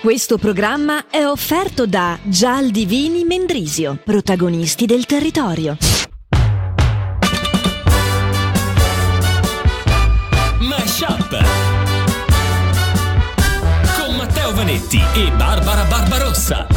Questo 0.00 0.38
programma 0.38 1.06
è 1.10 1.26
offerto 1.26 1.84
da 1.84 2.16
Gial 2.22 2.70
Divini 2.70 3.24
Mendrisio, 3.24 3.98
protagonisti 4.04 4.86
del 4.86 5.06
territorio. 5.06 5.76
Mashup 10.60 11.44
con 13.96 14.14
Matteo 14.14 14.54
Vanetti 14.54 15.02
e 15.14 15.32
Barbara 15.32 15.82
Barbarossa. 15.82 16.68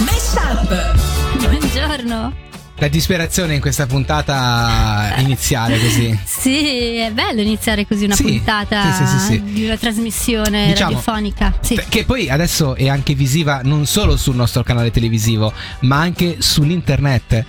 Mashup! 0.00 1.46
Buongiorno. 1.46 2.49
La 2.80 2.88
disperazione 2.88 3.54
in 3.54 3.60
questa 3.60 3.84
puntata 3.86 5.12
iniziale 5.18 5.78
così. 5.78 6.18
Sì, 6.24 6.96
è 6.96 7.10
bello 7.12 7.42
iniziare 7.42 7.86
così 7.86 8.04
una 8.06 8.14
Sì, 8.14 8.22
puntata 8.22 8.94
sì, 8.94 9.18
sì, 9.26 9.42
di 9.42 9.64
una 9.66 9.76
trasmissione 9.76 10.68
Diciamo, 10.68 10.92
radiofonica. 10.92 11.52
Sì. 11.60 11.78
Che 11.86 12.04
poi 12.06 12.30
adesso 12.30 12.74
è 12.76 12.88
anche 12.88 13.12
visiva 13.12 13.60
non 13.62 13.84
solo 13.84 14.16
sul 14.16 14.34
nostro 14.34 14.62
canale 14.62 14.90
televisivo, 14.90 15.52
ma 15.80 15.98
anche 15.98 16.36
sull'internet. 16.38 17.44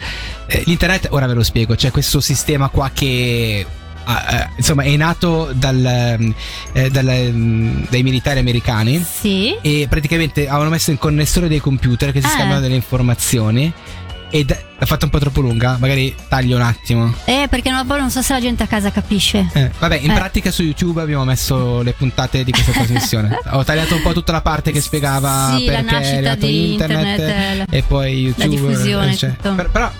Eh, 0.48 0.64
l'internet, 0.66 1.08
ora 1.12 1.28
ve 1.28 1.34
lo 1.34 1.44
spiego, 1.44 1.76
c'è 1.76 1.91
questo 1.91 2.20
sistema 2.20 2.68
qua 2.68 2.91
che 2.94 3.66
ah, 4.04 4.26
eh, 4.32 4.50
insomma 4.58 4.84
è 4.84 4.94
nato 4.98 5.52
dal, 5.54 5.86
ehm, 5.86 6.34
eh, 6.74 6.90
dal, 6.90 7.08
ehm, 7.08 7.88
dai 7.90 8.04
militari 8.04 8.40
americani 8.40 9.02
Sì. 9.02 9.55
e 9.62 9.86
praticamente 9.90 10.50
avevano 10.50 10.72
messo 10.72 10.91
in 10.91 10.98
connessione 10.98 11.48
dei 11.48 11.60
computer 11.60 12.12
che 12.12 12.20
si 12.20 12.26
Ah. 12.27 12.32
scambiano 12.32 12.60
delle 12.60 12.76
informazioni. 12.76 13.72
Ed 14.31 14.58
l'ha 14.77 14.85
fatta 14.85 15.05
un 15.05 15.12
po' 15.12 15.20
troppo 15.20 15.41
lunga, 15.41 15.77
magari 15.80 16.16
taglio 16.27 16.55
un 16.55 16.62
attimo. 16.63 17.13
Eh, 17.26 17.48
perché 17.49 17.70
non, 17.70 17.85
non 17.85 18.09
so 18.09 18.21
se 18.21 18.34
la 18.34 18.40
gente 18.40 18.63
a 18.63 18.67
casa 18.67 18.90
capisce. 18.91 19.48
Eh, 19.54 19.70
vabbè, 19.77 19.98
in 20.02 20.09
Eh. 20.12 20.13
pratica 20.16 20.49
su 20.52 20.63
YouTube 20.63 21.02
abbiamo 21.02 21.23
messo 21.26 21.81
le 21.81 21.91
puntate 21.91 22.44
di 22.44 22.52
questa 22.52 22.71
trasmissione. 22.71 23.38
Ho 23.52 23.63
tagliato 23.63 23.95
un 23.95 24.02
po' 24.02 24.13
tutta 24.13 24.31
la 24.31 24.41
parte 24.41 24.71
che 24.71 24.81
spiegava 24.81 25.54
Sì, 25.57 25.66
la 25.66 25.71
perché 25.84 25.99
è 25.99 26.16
arrivato 26.16 26.45
internet, 26.45 27.20
internet, 27.20 27.73
e 27.73 27.84
poi 27.84 28.13
YouTube. 28.21 28.49
diffusione, 28.49 29.15
cioè. 29.15 29.35
tutto. 29.35 29.54
Per- 29.55 29.70
però 29.70 29.91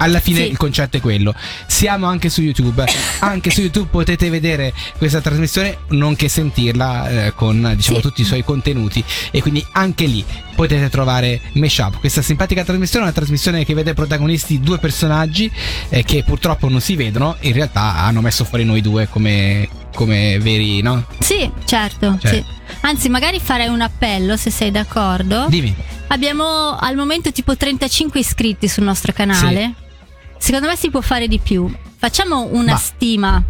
alla 0.00 0.20
fine 0.20 0.40
Sì. 0.44 0.50
il 0.50 0.56
concetto 0.56 0.96
è 0.96 1.00
quello. 1.00 1.34
Siamo 1.66 2.06
anche 2.06 2.28
su 2.28 2.42
YouTube. 2.42 2.84
anche 3.20 3.50
su 3.50 3.60
YouTube 3.60 3.88
potete 3.90 4.28
vedere 4.30 4.72
questa 4.98 5.20
trasmissione, 5.20 5.78
nonché 5.90 6.28
sentirla 6.28 7.26
eh, 7.26 7.34
con 7.34 7.72
diciamo 7.76 7.96
Sì. 7.96 8.02
tutti 8.02 8.20
i 8.22 8.24
suoi 8.24 8.42
contenuti. 8.44 9.02
E 9.30 9.40
quindi 9.40 9.64
anche 9.72 10.06
lì 10.06 10.24
potete 10.54 10.88
trovare 10.90 11.40
Meshup, 11.52 12.00
questa 12.00 12.22
simpatica 12.22 12.64
trasmissione, 12.64 13.04
una 13.04 13.14
trasmissione 13.14 13.64
che 13.64 13.72
vede 13.74 13.94
protagonisti 13.94 14.60
due 14.60 14.78
personaggi 14.78 15.50
eh, 15.88 16.02
che 16.02 16.22
purtroppo 16.24 16.68
non 16.68 16.80
si 16.80 16.96
vedono, 16.96 17.36
in 17.40 17.52
realtà 17.52 17.96
hanno 17.96 18.20
messo 18.20 18.44
fuori 18.44 18.64
noi 18.64 18.80
due 18.82 19.08
come, 19.08 19.68
come 19.94 20.38
veri, 20.38 20.82
no? 20.82 21.04
Sì, 21.18 21.50
certo. 21.64 22.18
Cioè. 22.20 22.30
sì. 22.32 22.44
Anzi, 22.80 23.08
magari 23.08 23.40
farei 23.40 23.68
un 23.68 23.80
appello 23.80 24.36
se 24.36 24.50
sei 24.50 24.70
d'accordo. 24.70 25.46
Dimmi. 25.48 25.74
Abbiamo 26.08 26.76
al 26.76 26.96
momento 26.96 27.30
tipo 27.32 27.56
35 27.56 28.20
iscritti 28.20 28.68
sul 28.68 28.84
nostro 28.84 29.12
canale. 29.12 29.74
Secondo 30.42 30.68
me 30.68 30.76
si 30.76 30.90
può 30.90 31.00
fare 31.02 31.28
di 31.28 31.38
più. 31.38 31.70
Facciamo 31.98 32.48
una 32.50 32.72
Ma- 32.72 32.78
stima. 32.78 33.42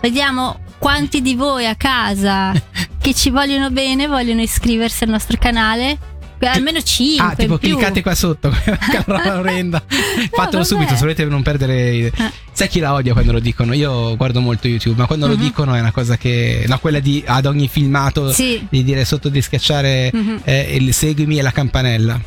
Vediamo 0.00 0.60
quanti 0.78 1.20
di 1.20 1.34
voi 1.34 1.66
a 1.66 1.74
casa 1.74 2.52
che 2.98 3.14
ci 3.14 3.28
vogliono 3.30 3.70
bene 3.70 4.06
vogliono 4.06 4.40
iscriversi 4.40 5.04
al 5.04 5.10
nostro 5.10 5.36
canale. 5.38 5.98
Almeno 6.42 6.80
5 6.80 7.22
Ah, 7.26 7.34
tipo 7.34 7.58
cliccate 7.58 8.00
qua 8.00 8.14
sotto, 8.14 8.48
Carola 8.90 9.34
Lorenda. 9.34 9.82
Fatelo 9.86 10.48
vabbè. 10.50 10.64
subito 10.64 10.94
se 10.94 11.00
volete 11.00 11.26
non 11.26 11.42
perdere. 11.42 11.74
Eh. 12.06 12.12
Sai 12.50 12.68
chi 12.68 12.80
la 12.80 12.94
odia 12.94 13.12
quando 13.12 13.32
lo 13.32 13.40
dicono? 13.40 13.74
Io 13.74 14.16
guardo 14.16 14.40
molto 14.40 14.66
YouTube, 14.66 14.98
ma 14.98 15.06
quando 15.06 15.26
lo 15.26 15.34
Mhm. 15.36 15.42
dicono 15.42 15.74
è 15.74 15.80
una 15.80 15.92
cosa 15.92 16.16
che. 16.16 16.64
No, 16.66 16.78
quella 16.78 16.98
di 17.00 17.22
ad 17.26 17.44
ogni 17.44 17.68
filmato 17.68 18.32
Sì. 18.32 18.66
di 18.70 18.82
dire 18.82 19.04
sotto 19.04 19.28
di 19.28 19.42
schiacciare 19.42 20.10
Mhm. 20.14 20.40
eh, 20.44 20.76
il 20.76 20.94
seguimi 20.94 21.38
e 21.38 21.42
la 21.42 21.52
campanella. 21.52 22.18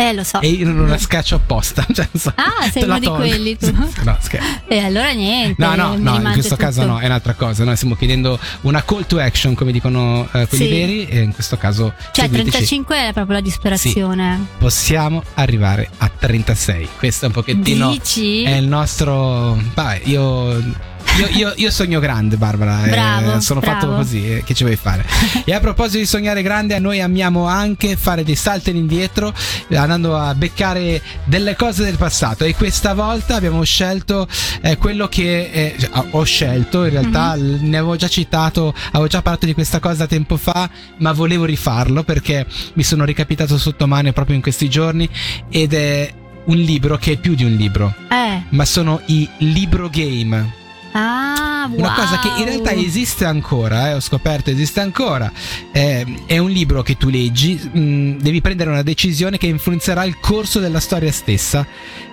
Eh, 0.00 0.12
lo 0.12 0.22
so. 0.22 0.40
E 0.40 0.48
io 0.48 0.64
non 0.70 0.86
la 0.88 0.96
scaccio 0.96 1.34
apposta. 1.34 1.84
Cioè, 1.92 2.08
so, 2.16 2.32
Ah, 2.36 2.70
sei 2.70 2.84
uno 2.84 3.00
di 3.00 3.08
quelli 3.08 3.56
tu. 3.56 3.66
No, 4.04 4.16
scherzo. 4.20 4.60
E 4.68 4.78
allora 4.78 5.10
niente. 5.10 5.60
No, 5.60 5.74
no, 5.74 5.96
no, 5.96 6.14
in 6.16 6.30
questo 6.34 6.54
caso 6.54 6.82
tutto. 6.82 6.92
no, 6.92 6.98
è 7.00 7.06
un'altra 7.06 7.34
cosa. 7.34 7.64
Noi 7.64 7.74
stiamo 7.74 7.96
chiedendo 7.96 8.38
una 8.60 8.84
call 8.84 9.06
to 9.06 9.18
action, 9.18 9.54
come 9.54 9.72
dicono 9.72 10.28
eh, 10.32 10.46
quelli 10.46 10.64
Sì. 10.64 10.70
veri, 10.70 11.06
e 11.08 11.20
in 11.22 11.32
questo 11.34 11.56
caso 11.56 11.92
Cioè, 12.12 12.26
seguiteci. 12.26 12.50
35 12.50 13.08
è 13.08 13.12
proprio 13.12 13.34
la 13.34 13.40
disperazione. 13.42 14.46
possiamo 14.58 15.22
arrivare 15.34 15.90
a 15.98 16.08
36. 16.16 16.88
Questo 16.96 17.24
è 17.24 17.28
un 17.28 17.34
pochettino. 17.34 17.90
Dici? 17.90 18.42
È 18.44 18.54
il 18.54 18.68
nostro. 18.68 19.60
Vabbè, 19.74 20.02
io. 20.04 20.86
Io, 21.18 21.26
io- 21.32 21.52
io 21.56 21.70
sogno 21.72 21.98
grande, 21.98 22.36
Barbara. 22.36 22.84
eh, 22.84 22.90
Bravo, 22.90 23.40
sono 23.40 23.60
fatto 23.60 23.86
bravo. 23.86 24.02
così. 24.02 24.34
eh, 24.36 24.44
che 24.44 24.54
ci 24.54 24.62
vuoi 24.62 24.76
fare? 24.76 25.04
e 25.44 25.52
a 25.52 25.58
proposito 25.58 25.98
di 25.98 26.06
sognare 26.06 26.42
grande, 26.42 26.74
a 26.74 26.78
noi 26.78 27.00
amiamo 27.00 27.46
anche 27.46 27.96
fare 27.96 28.22
dei 28.22 28.36
salti 28.36 28.70
all'indietro, 28.70 29.34
eh, 29.68 29.76
andando 29.76 30.16
a 30.16 30.32
beccare 30.34 31.02
delle 31.24 31.56
cose 31.56 31.82
del 31.84 31.96
passato. 31.96 32.44
E 32.44 32.54
questa 32.54 32.94
volta 32.94 33.34
abbiamo 33.34 33.64
scelto 33.64 34.28
eh, 34.60 34.76
quello 34.76 35.08
che 35.08 35.50
eh, 35.52 35.74
cioè, 35.78 35.90
ho 36.10 36.22
scelto. 36.22 36.84
In 36.84 36.90
realtà 36.90 37.34
Mhm. 37.34 37.42
l- 37.42 37.58
ne 37.62 37.76
avevo 37.78 37.96
già 37.96 38.08
citato, 38.08 38.72
avevo 38.92 39.08
già 39.08 39.20
parlato 39.20 39.46
di 39.46 39.54
questa 39.54 39.80
cosa 39.80 40.06
tempo 40.06 40.36
fa, 40.36 40.70
ma 40.98 41.10
volevo 41.12 41.44
rifarlo 41.44 42.04
perché 42.04 42.46
mi 42.74 42.84
sono 42.84 43.04
ricapitato 43.04 43.58
sotto 43.58 43.86
mano 43.88 44.12
proprio 44.12 44.36
in 44.36 44.42
questi 44.42 44.68
giorni. 44.70 45.08
Ed 45.50 45.74
è 45.74 46.12
un 46.44 46.56
libro 46.56 46.96
che 46.96 47.12
è 47.12 47.16
più 47.16 47.34
di 47.34 47.42
un 47.44 47.52
libro, 47.54 47.92
Eh. 48.08 48.42
ma 48.50 48.64
sono 48.64 49.00
i 49.06 49.28
libro 49.38 49.90
game. 49.90 50.57
Ah, 50.92 51.68
wow. 51.70 51.78
Una 51.78 51.94
cosa 51.94 52.18
che 52.20 52.28
in 52.38 52.44
realtà 52.44 52.72
esiste 52.72 53.24
ancora, 53.24 53.90
eh, 53.90 53.94
ho 53.94 54.00
scoperto 54.00 54.50
esiste 54.50 54.80
ancora. 54.80 55.30
Eh, 55.72 56.22
è 56.26 56.38
un 56.38 56.50
libro 56.50 56.82
che 56.82 56.96
tu 56.96 57.08
leggi, 57.08 57.54
mh, 57.54 58.18
devi 58.20 58.40
prendere 58.40 58.70
una 58.70 58.82
decisione 58.82 59.38
che 59.38 59.46
influenzerà 59.46 60.04
il 60.04 60.18
corso 60.18 60.60
della 60.60 60.80
storia 60.80 61.12
stessa. 61.12 61.66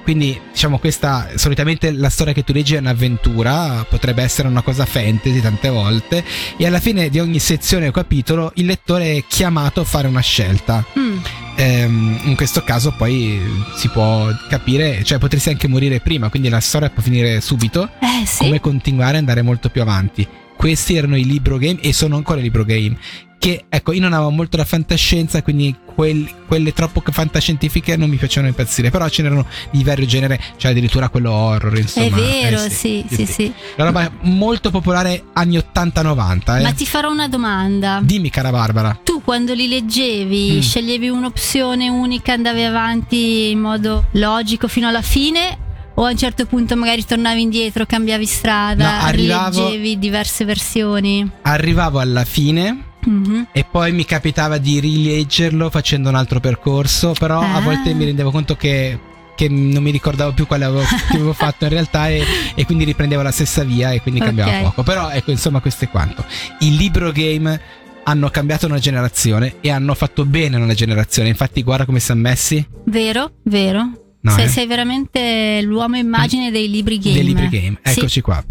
Quindi, 0.05 0.39
diciamo, 0.51 0.77
questa 0.77 1.29
solitamente 1.33 1.91
la 1.91 2.09
storia 2.09 2.31
che 2.31 2.43
tu 2.43 2.53
leggi 2.53 2.75
è 2.75 2.77
un'avventura, 2.77 3.87
potrebbe 3.89 4.21
essere 4.21 4.47
una 4.47 4.61
cosa 4.61 4.85
fantasy 4.85 5.41
tante 5.41 5.67
volte, 5.69 6.23
e 6.57 6.67
alla 6.67 6.79
fine 6.79 7.09
di 7.09 7.17
ogni 7.19 7.39
sezione 7.39 7.87
o 7.87 7.91
capitolo 7.91 8.51
il 8.57 8.67
lettore 8.67 9.15
è 9.15 9.23
chiamato 9.27 9.81
a 9.81 9.83
fare 9.83 10.07
una 10.07 10.21
scelta. 10.21 10.85
Mm. 10.99 11.17
Ehm, 11.55 12.19
in 12.25 12.35
questo 12.35 12.61
caso 12.63 12.93
poi 12.95 13.41
si 13.77 13.89
può 13.89 14.27
capire, 14.47 15.03
cioè 15.03 15.17
potresti 15.17 15.49
anche 15.49 15.67
morire 15.67 15.99
prima, 16.01 16.29
quindi 16.29 16.49
la 16.49 16.59
storia 16.59 16.91
può 16.91 17.01
finire 17.01 17.41
subito 17.41 17.89
Eh 17.99 18.27
sì. 18.27 18.43
come 18.43 18.59
continuare 18.59 19.13
ad 19.13 19.21
andare 19.21 19.41
molto 19.41 19.69
più 19.69 19.81
avanti. 19.81 20.27
Questi 20.55 20.95
erano 20.95 21.17
i 21.17 21.25
libro 21.25 21.57
game 21.57 21.79
e 21.81 21.93
sono 21.93 22.15
ancora 22.15 22.39
i 22.39 22.43
libro 22.43 22.63
game. 22.63 22.97
Che 23.37 23.65
ecco, 23.69 23.91
io 23.91 23.99
non 24.01 24.13
avevo 24.13 24.31
molto 24.31 24.57
la 24.57 24.65
fantascienza, 24.65 25.43
quindi 25.43 25.75
quel- 25.93 26.27
quelle 26.47 26.73
troppo 26.73 27.03
fantascientifiche 27.05 27.95
non 27.95 28.09
mi 28.09 28.15
piacevano 28.15 28.47
impazzire. 28.47 28.89
Però 28.89 29.07
ce 29.09 29.21
n'erano 29.21 29.45
di 29.69 29.83
vario 29.83 30.05
genere, 30.07 30.39
cioè 30.57 30.71
addirittura 30.71 31.09
quello 31.09 31.31
horror. 31.31 31.77
Insomma, 31.77 32.07
È 32.07 32.09
vero, 32.09 32.63
eh, 32.63 32.69
sì, 32.71 33.05
sì, 33.07 33.25
sì. 33.27 33.53
La 33.75 33.83
roba 33.83 34.09
molto 34.21 34.71
popolare 34.71 35.25
anni 35.33 35.57
80-90. 35.57 36.57
Eh. 36.57 36.61
Ma 36.63 36.71
ti 36.71 36.85
farò 36.87 37.11
una 37.11 37.27
domanda. 37.27 37.99
Dimmi, 38.01 38.29
cara 38.31 38.49
Barbara. 38.49 38.97
Tu 39.03 39.21
quando 39.21 39.53
li 39.53 39.67
leggevi 39.67 40.53
Mm. 40.55 40.59
sceglievi 40.61 41.09
un'opzione 41.09 41.87
unica, 41.89 42.33
andavi 42.33 42.63
avanti 42.63 43.51
in 43.51 43.59
modo 43.59 44.07
logico 44.13 44.67
fino 44.67 44.87
alla 44.87 45.01
fine? 45.03 45.59
O 45.97 46.03
a 46.03 46.09
un 46.11 46.17
certo 46.17 46.45
punto 46.45 46.75
magari 46.75 47.05
tornavi 47.05 47.41
indietro, 47.41 47.85
cambiavi 47.85 48.25
strada, 48.25 48.97
No, 48.99 49.05
arrivavo- 49.05 49.67
rileggevi 49.67 49.97
diverse 49.99 50.43
versioni? 50.45 51.29
Arrivavo 51.43 51.99
alla 51.99 52.25
fine. 52.25 52.83
Mhm. 53.05 53.47
E 53.51 53.63
poi 53.69 53.91
mi 53.91 54.03
capitava 54.03 54.57
di 54.57 54.79
rileggerlo 54.79 55.69
facendo 55.69 56.09
un 56.09 56.15
altro 56.15 56.39
percorso, 56.39 57.13
però 57.17 57.39
a 57.39 57.55
Ah. 57.55 57.61
volte 57.61 57.93
mi 57.93 58.03
rendevo 58.03 58.31
conto 58.31 58.55
che, 58.55 58.99
che 59.35 59.47
non 59.47 59.83
mi 59.83 59.91
ricordavo 59.91 60.33
più 60.33 60.47
quale 60.47 60.65
avevo, 60.65 60.81
avevo 61.13 61.31
fatto 61.33 61.63
in 61.65 61.69
realtà 61.69 62.09
e, 62.09 62.23
e 62.55 62.65
quindi 62.65 62.83
riprendevo 62.83 63.21
la 63.21 63.31
stessa 63.31 63.63
via 63.63 63.91
e 63.91 64.01
quindi 64.01 64.19
cambiava 64.19 64.51
Ok. 64.57 64.61
poco. 64.63 64.83
Però 64.83 65.09
ecco, 65.11 65.31
insomma, 65.31 65.59
questo 65.61 65.85
è 65.85 65.89
quanto. 65.89 66.25
Il 66.61 66.75
libro 66.75 67.11
game 67.11 67.61
hanno 68.03 68.29
cambiato 68.29 68.65
una 68.65 68.79
generazione 68.79 69.55
e 69.61 69.69
hanno 69.71 69.93
fatto 69.93 70.25
bene 70.25 70.57
una 70.57 70.73
generazione. 70.73 71.29
Infatti, 71.29 71.61
guarda 71.63 71.85
come 71.85 71.99
si 71.99 72.07
sono 72.07 72.21
messi. 72.21 72.67
Vero, 72.85 73.31
vero. 73.43 73.91
No, 74.25 74.31
sei, 74.31 74.45
eh? 74.45 74.47
sei 74.49 74.65
veramente 74.65 75.61
l'uomo 75.61 75.97
immagine 75.97 76.49
dei 76.49 76.67
libri 76.67 76.97
game. 76.97 77.13
Dei 77.13 77.23
libri 77.23 77.47
game. 77.47 77.77
Sì. 77.83 77.99
Eccoci 77.99 78.21
qua. 78.21 78.43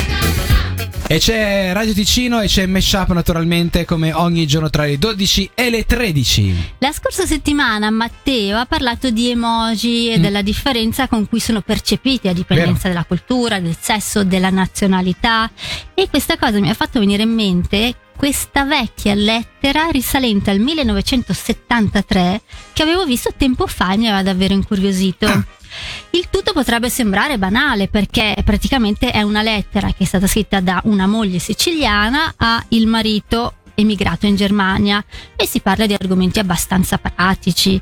E 1.06 1.18
c'è 1.18 1.72
Radio 1.72 1.92
Ticino 1.92 2.40
e 2.40 2.46
c'è 2.46 2.64
Meshup 2.64 3.12
naturalmente 3.12 3.84
come 3.84 4.12
ogni 4.12 4.46
giorno 4.46 4.70
tra 4.70 4.84
le 4.84 4.98
12 4.98 5.50
e 5.54 5.68
le 5.68 5.84
13. 5.84 6.74
La 6.78 6.92
scorsa 6.92 7.26
settimana 7.26 7.90
Matteo 7.90 8.56
ha 8.56 8.64
parlato 8.66 9.10
di 9.10 9.28
emoji 9.30 10.10
e 10.10 10.18
Mm. 10.18 10.22
della 10.22 10.42
differenza 10.42 11.08
con 11.08 11.28
cui 11.28 11.40
sono 11.40 11.60
percepiti 11.60 12.28
a 12.28 12.32
dipendenza 12.32 12.86
della 12.88 13.04
cultura, 13.04 13.58
del 13.60 13.76
sesso, 13.78 14.24
della 14.24 14.50
nazionalità 14.50 15.50
e 15.92 16.08
questa 16.08 16.38
cosa 16.38 16.58
mi 16.60 16.70
ha 16.70 16.74
fatto 16.74 17.00
venire 17.00 17.24
in 17.24 17.34
mente 17.34 17.94
questa 18.16 18.64
vecchia 18.64 19.14
lettera 19.14 19.88
risalente 19.90 20.50
al 20.50 20.58
1973 20.58 22.42
che 22.72 22.82
avevo 22.82 23.04
visto 23.04 23.32
tempo 23.36 23.66
fa 23.66 23.92
e 23.92 23.96
mi 23.96 24.06
aveva 24.06 24.22
davvero 24.22 24.54
incuriosito. 24.54 25.26
Ah. 25.26 25.44
Il 26.10 26.28
tutto 26.30 26.52
potrebbe 26.52 26.88
sembrare 26.88 27.38
banale 27.38 27.88
perché 27.88 28.36
praticamente 28.44 29.10
è 29.10 29.22
una 29.22 29.42
lettera 29.42 29.88
che 29.88 30.04
è 30.04 30.06
stata 30.06 30.26
scritta 30.26 30.60
da 30.60 30.80
una 30.84 31.06
moglie 31.06 31.38
siciliana 31.38 32.34
a 32.36 32.64
il 32.68 32.86
marito 32.86 33.54
emigrato 33.74 34.26
in 34.26 34.36
Germania 34.36 35.04
e 35.34 35.46
si 35.46 35.60
parla 35.60 35.86
di 35.86 35.94
argomenti 35.94 36.38
abbastanza 36.38 36.98
pratici. 36.98 37.80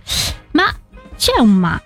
Ma 0.52 0.74
c'è 1.16 1.38
un 1.38 1.50
ma, 1.50 1.80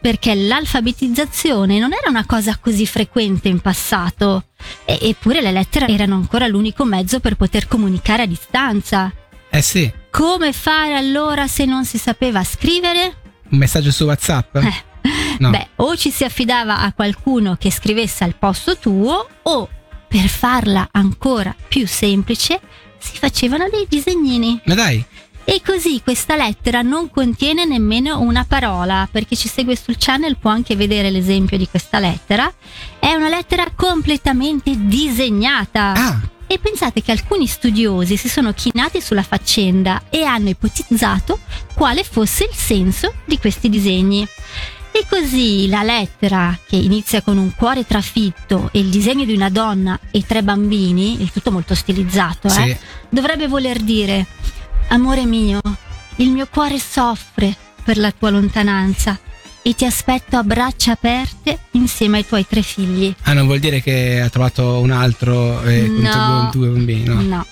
perché 0.00 0.34
l'alfabetizzazione 0.34 1.78
non 1.78 1.92
era 1.92 2.08
una 2.08 2.24
cosa 2.26 2.56
così 2.60 2.86
frequente 2.86 3.48
in 3.48 3.60
passato, 3.60 4.44
e- 4.84 4.98
eppure 5.02 5.40
le 5.40 5.52
lettere 5.52 5.86
erano 5.88 6.14
ancora 6.14 6.46
l'unico 6.46 6.84
mezzo 6.84 7.20
per 7.20 7.36
poter 7.36 7.66
comunicare 7.68 8.22
a 8.22 8.26
distanza. 8.26 9.12
Eh 9.50 9.62
sì, 9.62 9.90
Come 10.10 10.52
fare 10.52 10.94
allora 10.96 11.46
se 11.46 11.64
non 11.64 11.84
si 11.84 11.98
sapeva 11.98 12.42
scrivere? 12.44 13.16
un 13.50 13.58
messaggio 13.58 13.90
su 13.90 14.04
WhatsApp? 14.04 14.56
Eh, 14.56 14.86
No. 15.38 15.50
Beh, 15.50 15.68
o 15.76 15.96
ci 15.96 16.10
si 16.10 16.24
affidava 16.24 16.80
a 16.80 16.92
qualcuno 16.92 17.56
che 17.58 17.70
scrivesse 17.70 18.24
al 18.24 18.34
posto 18.34 18.76
tuo, 18.76 19.26
o 19.42 19.68
per 20.08 20.26
farla 20.28 20.88
ancora 20.90 21.54
più 21.68 21.86
semplice 21.86 22.60
si 22.98 23.16
facevano 23.16 23.68
dei 23.70 23.86
disegnini. 23.88 24.60
Ma 24.64 24.74
dai, 24.74 25.02
E 25.50 25.62
così 25.64 26.02
questa 26.04 26.36
lettera 26.36 26.82
non 26.82 27.08
contiene 27.08 27.64
nemmeno 27.64 28.20
una 28.20 28.44
parola, 28.46 29.08
perché 29.10 29.34
chi 29.34 29.48
segue 29.48 29.76
sul 29.76 29.96
channel 29.96 30.36
può 30.36 30.50
anche 30.50 30.76
vedere 30.76 31.08
l'esempio 31.08 31.56
di 31.56 31.66
questa 31.66 31.98
lettera. 31.98 32.52
È 32.98 33.14
una 33.14 33.30
lettera 33.30 33.64
completamente 33.74 34.74
disegnata. 34.76 35.94
ah, 35.94 36.20
E 36.46 36.58
pensate 36.58 37.00
che 37.00 37.12
alcuni 37.12 37.46
studiosi 37.46 38.18
si 38.18 38.28
sono 38.28 38.52
chinati 38.52 39.00
sulla 39.00 39.22
faccenda 39.22 40.02
e 40.10 40.22
hanno 40.24 40.50
ipotizzato 40.50 41.38
quale 41.72 42.04
fosse 42.04 42.44
il 42.44 42.54
senso 42.54 43.14
di 43.24 43.38
questi 43.38 43.70
disegni. 43.70 44.28
E 44.90 45.06
così 45.08 45.66
la 45.68 45.82
lettera, 45.82 46.58
che 46.66 46.76
inizia 46.76 47.22
con 47.22 47.38
un 47.38 47.54
cuore 47.54 47.86
trafitto 47.86 48.68
e 48.70 48.80
il 48.80 48.90
disegno 48.90 49.24
di 49.24 49.32
una 49.32 49.48
donna 49.48 49.98
e 50.10 50.26
tre 50.26 50.42
bambini, 50.42 51.22
il 51.22 51.32
tutto 51.32 51.50
molto 51.50 51.74
stilizzato, 51.74 52.50
sì. 52.50 52.68
eh, 52.68 52.78
dovrebbe 53.08 53.46
voler 53.46 53.78
dire: 53.78 54.26
Amore 54.88 55.24
mio, 55.26 55.60
il 56.16 56.30
mio 56.30 56.46
cuore 56.50 56.78
soffre 56.78 57.54
per 57.84 57.98
la 57.98 58.10
tua 58.10 58.30
lontananza 58.30 59.18
e 59.62 59.74
ti 59.74 59.84
aspetto 59.84 60.36
a 60.36 60.42
braccia 60.42 60.92
aperte 60.92 61.58
insieme 61.72 62.18
ai 62.18 62.26
tuoi 62.26 62.46
tre 62.46 62.62
figli. 62.62 63.14
Ah, 63.22 63.34
non 63.34 63.46
vuol 63.46 63.58
dire 63.58 63.82
che 63.82 64.20
ha 64.20 64.28
trovato 64.30 64.78
un 64.80 64.90
altro 64.90 65.62
eh, 65.62 65.86
con 65.86 65.96
No. 66.00 66.50
due, 66.52 66.66
due 66.66 66.74
bambini, 66.74 67.04
no? 67.04 67.20
No. 67.20 67.46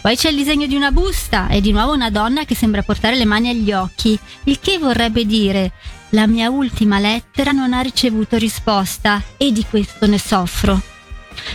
Poi 0.00 0.16
c'è 0.16 0.28
il 0.30 0.36
disegno 0.36 0.66
di 0.66 0.74
una 0.74 0.90
busta 0.90 1.48
e 1.48 1.60
di 1.60 1.72
nuovo 1.72 1.94
una 1.94 2.10
donna 2.10 2.44
che 2.44 2.54
sembra 2.54 2.82
portare 2.82 3.16
le 3.16 3.24
mani 3.24 3.48
agli 3.48 3.72
occhi, 3.72 4.18
il 4.44 4.58
che 4.60 4.78
vorrebbe 4.78 5.24
dire 5.24 5.72
la 6.10 6.26
mia 6.26 6.50
ultima 6.50 6.98
lettera 6.98 7.52
non 7.52 7.72
ha 7.72 7.80
ricevuto 7.80 8.36
risposta 8.36 9.22
e 9.38 9.50
di 9.52 9.64
questo 9.68 10.06
ne 10.06 10.18
soffro. 10.18 10.80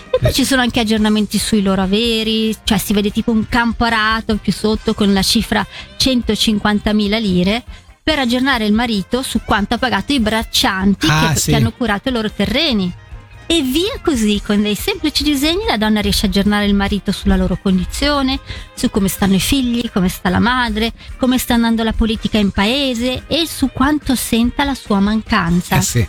E 0.09 0.17
poi 0.19 0.33
ci 0.33 0.45
sono 0.45 0.61
anche 0.61 0.79
aggiornamenti 0.79 1.37
sui 1.37 1.61
loro 1.61 1.81
averi, 1.81 2.55
cioè 2.63 2.77
si 2.77 2.93
vede 2.93 3.11
tipo 3.11 3.31
un 3.31 3.47
campo 3.47 3.83
arato 3.85 4.35
più 4.37 4.51
sotto 4.53 4.93
con 4.93 5.11
la 5.13 5.21
cifra 5.23 5.65
150.000 5.97 7.19
lire 7.19 7.63
per 8.01 8.19
aggiornare 8.19 8.65
il 8.65 8.73
marito 8.73 9.21
su 9.21 9.41
quanto 9.45 9.75
ha 9.75 9.77
pagato 9.77 10.13
i 10.13 10.19
braccianti 10.19 11.07
Ah, 11.09 11.31
che, 11.33 11.39
sì. 11.39 11.49
che 11.51 11.55
hanno 11.57 11.71
curato 11.71 12.09
i 12.09 12.11
loro 12.11 12.31
terreni. 12.31 12.91
E 13.51 13.61
via 13.63 13.99
così, 14.03 14.39
con 14.45 14.61
dei 14.61 14.75
semplici 14.75 15.23
disegni, 15.23 15.65
la 15.67 15.77
donna 15.77 16.01
riesce 16.01 16.27
a 16.27 16.29
aggiornare 16.29 16.65
il 16.67 16.75
marito 16.75 17.11
sulla 17.11 17.35
loro 17.35 17.57
condizione, 17.59 18.39
su 18.75 18.91
come 18.91 19.07
stanno 19.07 19.33
i 19.35 19.39
figli, 19.39 19.89
come 19.91 20.07
sta 20.07 20.29
la 20.29 20.37
madre, 20.37 20.91
come 21.17 21.39
sta 21.39 21.55
andando 21.55 21.81
la 21.83 21.93
politica 21.93 22.37
in 22.37 22.51
paese 22.51 23.23
e 23.25 23.47
su 23.47 23.71
quanto 23.73 24.13
senta 24.13 24.63
la 24.63 24.75
sua 24.75 24.99
mancanza. 24.99 25.77
Eh 25.77 25.81
sì. 25.81 26.07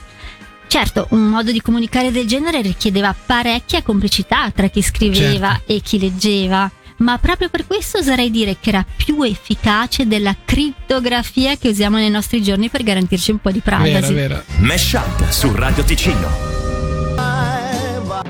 Certo, 0.70 1.08
un 1.10 1.22
modo 1.28 1.50
di 1.50 1.60
comunicare 1.60 2.12
del 2.12 2.28
genere 2.28 2.60
richiedeva 2.62 3.12
parecchia 3.26 3.82
complicità 3.82 4.48
tra 4.52 4.68
chi 4.68 4.80
scriveva 4.82 5.48
Certo. 5.56 5.72
e 5.72 5.80
chi 5.80 5.98
leggeva. 5.98 6.70
Ma 6.98 7.18
proprio 7.18 7.48
per 7.48 7.66
questo 7.66 7.98
oserei 7.98 8.30
dire 8.30 8.56
che 8.60 8.68
era 8.68 8.86
più 8.96 9.20
efficace 9.22 10.06
della 10.06 10.36
crittografia 10.44 11.56
che 11.56 11.70
usiamo 11.70 11.96
nei 11.96 12.08
nostri 12.10 12.40
giorni 12.40 12.68
per 12.68 12.84
garantirci 12.84 13.32
un 13.32 13.38
po' 13.38 13.50
di 13.50 13.58
privacy. 13.58 14.14
vero. 14.14 14.44
Mesh 14.58 14.92
Up 14.92 15.28
su 15.28 15.52
Radio 15.52 15.82
Ticino. 15.82 16.59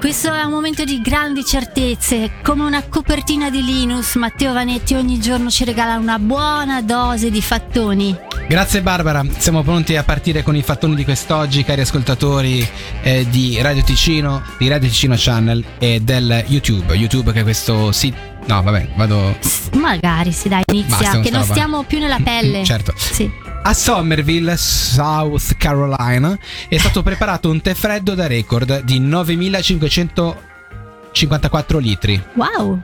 Questo 0.01 0.33
è 0.33 0.43
un 0.43 0.51
momento 0.51 0.83
di 0.83 1.03
grandi 1.03 1.45
certezze. 1.45 2.31
Come 2.43 2.65
una 2.65 2.83
copertina 2.89 3.51
di 3.51 3.63
Linus, 3.63 4.15
Matteo 4.15 4.55
Vanetti 4.55 4.95
ogni 4.95 5.21
giorno 5.21 5.51
ci 5.51 5.63
regala 5.65 5.99
una 5.99 6.19
buona 6.19 6.81
dose 6.81 7.31
di 7.31 7.43
fattoni. 7.43 8.17
Grazie 8.49 8.81
Barbara, 8.81 9.23
siamo 9.37 9.63
pronti 9.63 9.97
a 9.97 10.03
partire 10.03 10.43
con 10.43 10.57
i 10.57 10.63
fattoni 10.63 10.95
di 10.95 11.05
quest'oggi, 11.05 11.65
cari 11.65 11.83
ascoltatori 11.83 12.67
eh, 13.03 13.27
di 13.29 13.61
Radio 13.61 13.83
Ticino, 13.83 14.43
di 14.57 14.69
Radio 14.69 14.89
Ticino 14.89 15.17
Channel 15.19 15.63
e 15.79 16.01
del 16.01 16.45
YouTube. 16.47 16.95
YouTube 16.95 17.33
che 17.33 17.41
è 17.41 17.43
questo 17.43 17.93
sito... 17.93 18.17
No, 18.47 18.63
vabbè, 18.63 18.89
vado... 18.97 19.37
Magari 19.75 20.33
si 20.33 20.49
dai, 20.49 20.63
inizia, 20.73 20.97
Basta 20.97 21.21
che 21.21 21.31
non 21.31 21.43
roba. 21.43 21.53
stiamo 21.53 21.83
più 21.83 21.99
nella 21.99 22.19
pelle. 22.25 22.65
Certo. 22.65 22.95
Sì. 22.97 23.31
A 23.63 23.75
Somerville, 23.75 24.57
South 24.57 25.57
Carolina, 25.57 26.37
è 26.69 26.79
stato 26.79 27.03
preparato 27.03 27.51
un 27.51 27.61
tè 27.61 27.75
freddo 27.75 28.15
da 28.15 28.27
record 28.27 28.83
di 28.85 28.99
9554 28.99 31.79
litri. 31.79 32.21
Wow. 32.35 32.81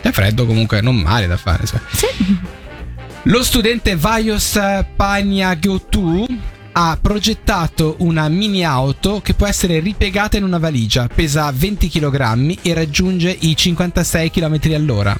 Tè 0.00 0.12
freddo 0.12 0.46
comunque 0.46 0.80
non 0.80 0.96
male 0.96 1.26
da 1.26 1.36
fare. 1.36 1.62
insomma. 1.62 1.82
Sì. 1.90 2.06
Lo 3.24 3.42
studente 3.42 3.96
Vaios 3.96 4.58
Pagnagotu 4.96 6.26
ha 6.72 6.98
progettato 7.00 7.96
una 7.98 8.28
mini 8.28 8.64
auto 8.64 9.20
che 9.20 9.34
può 9.34 9.46
essere 9.46 9.80
ripiegata 9.80 10.36
in 10.36 10.44
una 10.44 10.58
valigia, 10.58 11.06
pesa 11.06 11.50
20 11.52 11.88
kg 11.88 12.58
e 12.62 12.72
raggiunge 12.72 13.36
i 13.40 13.56
56 13.56 14.30
km 14.30 14.58
all'ora. 14.74 15.18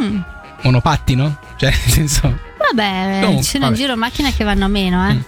Mm. 0.00 0.18
Monopattino? 0.62 1.38
Cioè, 1.56 1.70
nel 1.84 1.92
senso, 1.92 2.38
Vabbè, 2.74 3.20
Comunque, 3.20 3.42
ci 3.44 3.50
sono 3.50 3.64
in 3.64 3.70
vabbè. 3.70 3.82
giro 3.82 3.96
macchine 3.96 4.34
che 4.34 4.44
vanno 4.44 4.68
meno, 4.68 5.08
eh. 5.08 5.14
Mm. 5.14 5.20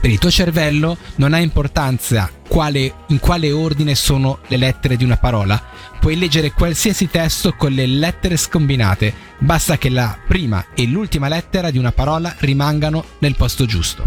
per 0.00 0.10
il 0.10 0.18
tuo 0.18 0.30
cervello 0.30 0.96
non 1.16 1.32
ha 1.32 1.38
importanza 1.38 2.30
quale- 2.46 2.92
in 3.08 3.18
quale 3.20 3.50
ordine 3.52 3.94
sono 3.94 4.38
le 4.48 4.56
lettere 4.58 4.96
di 4.96 5.04
una 5.04 5.16
parola. 5.16 5.62
Puoi 6.00 6.18
leggere 6.18 6.52
qualsiasi 6.52 7.08
testo 7.08 7.54
con 7.54 7.72
le 7.72 7.86
lettere 7.86 8.36
scombinate, 8.36 9.14
basta 9.38 9.78
che 9.78 9.88
la 9.88 10.18
prima 10.26 10.66
e 10.74 10.84
l'ultima 10.86 11.28
lettera 11.28 11.70
di 11.70 11.78
una 11.78 11.92
parola 11.92 12.34
rimangano 12.40 13.04
nel 13.20 13.34
posto 13.36 13.64
giusto. 13.64 14.04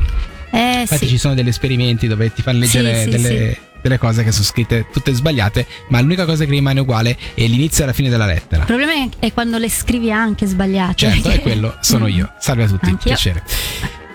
Eh 0.52 0.82
Infatti 0.82 1.06
sì. 1.06 1.12
ci 1.14 1.18
sono 1.18 1.34
degli 1.34 1.48
esperimenti 1.50 2.08
dove 2.08 2.32
ti 2.32 2.42
fanno 2.44 2.60
leggere 2.60 2.96
Sì, 2.96 3.04
sì, 3.04 3.10
delle, 3.10 3.58
delle 3.88 3.98
cose 4.00 4.24
che 4.24 4.32
sono 4.32 4.44
scritte 4.46 4.88
tutte 4.92 5.14
sbagliate, 5.14 5.66
ma 5.90 6.00
l'unica 6.02 6.26
cosa 6.26 6.46
che 6.46 6.52
rimane 6.52 6.80
uguale 6.80 7.18
è 7.34 7.46
l'inizio 7.46 7.84
e 7.84 7.88
la 7.88 7.94
fine 7.94 8.10
della 8.10 8.26
lettera. 8.26 8.62
Il 8.62 8.68
problema 8.68 8.94
è- 8.94 9.10
è 9.20 9.34
quando 9.34 9.58
le 9.58 9.70
scrivi 9.70 10.12
anche 10.12 10.46
sbagliate. 10.46 10.94
Certo, 10.96 11.22
perché- 11.22 11.38
è 11.38 11.42
quello, 11.42 11.78
sono 11.82 12.08
io. 12.08 12.32
Salve 12.40 12.64
a 12.64 12.68
tutti, 12.68 12.86
Anch'io. 12.90 13.12
piacere. 13.14 13.44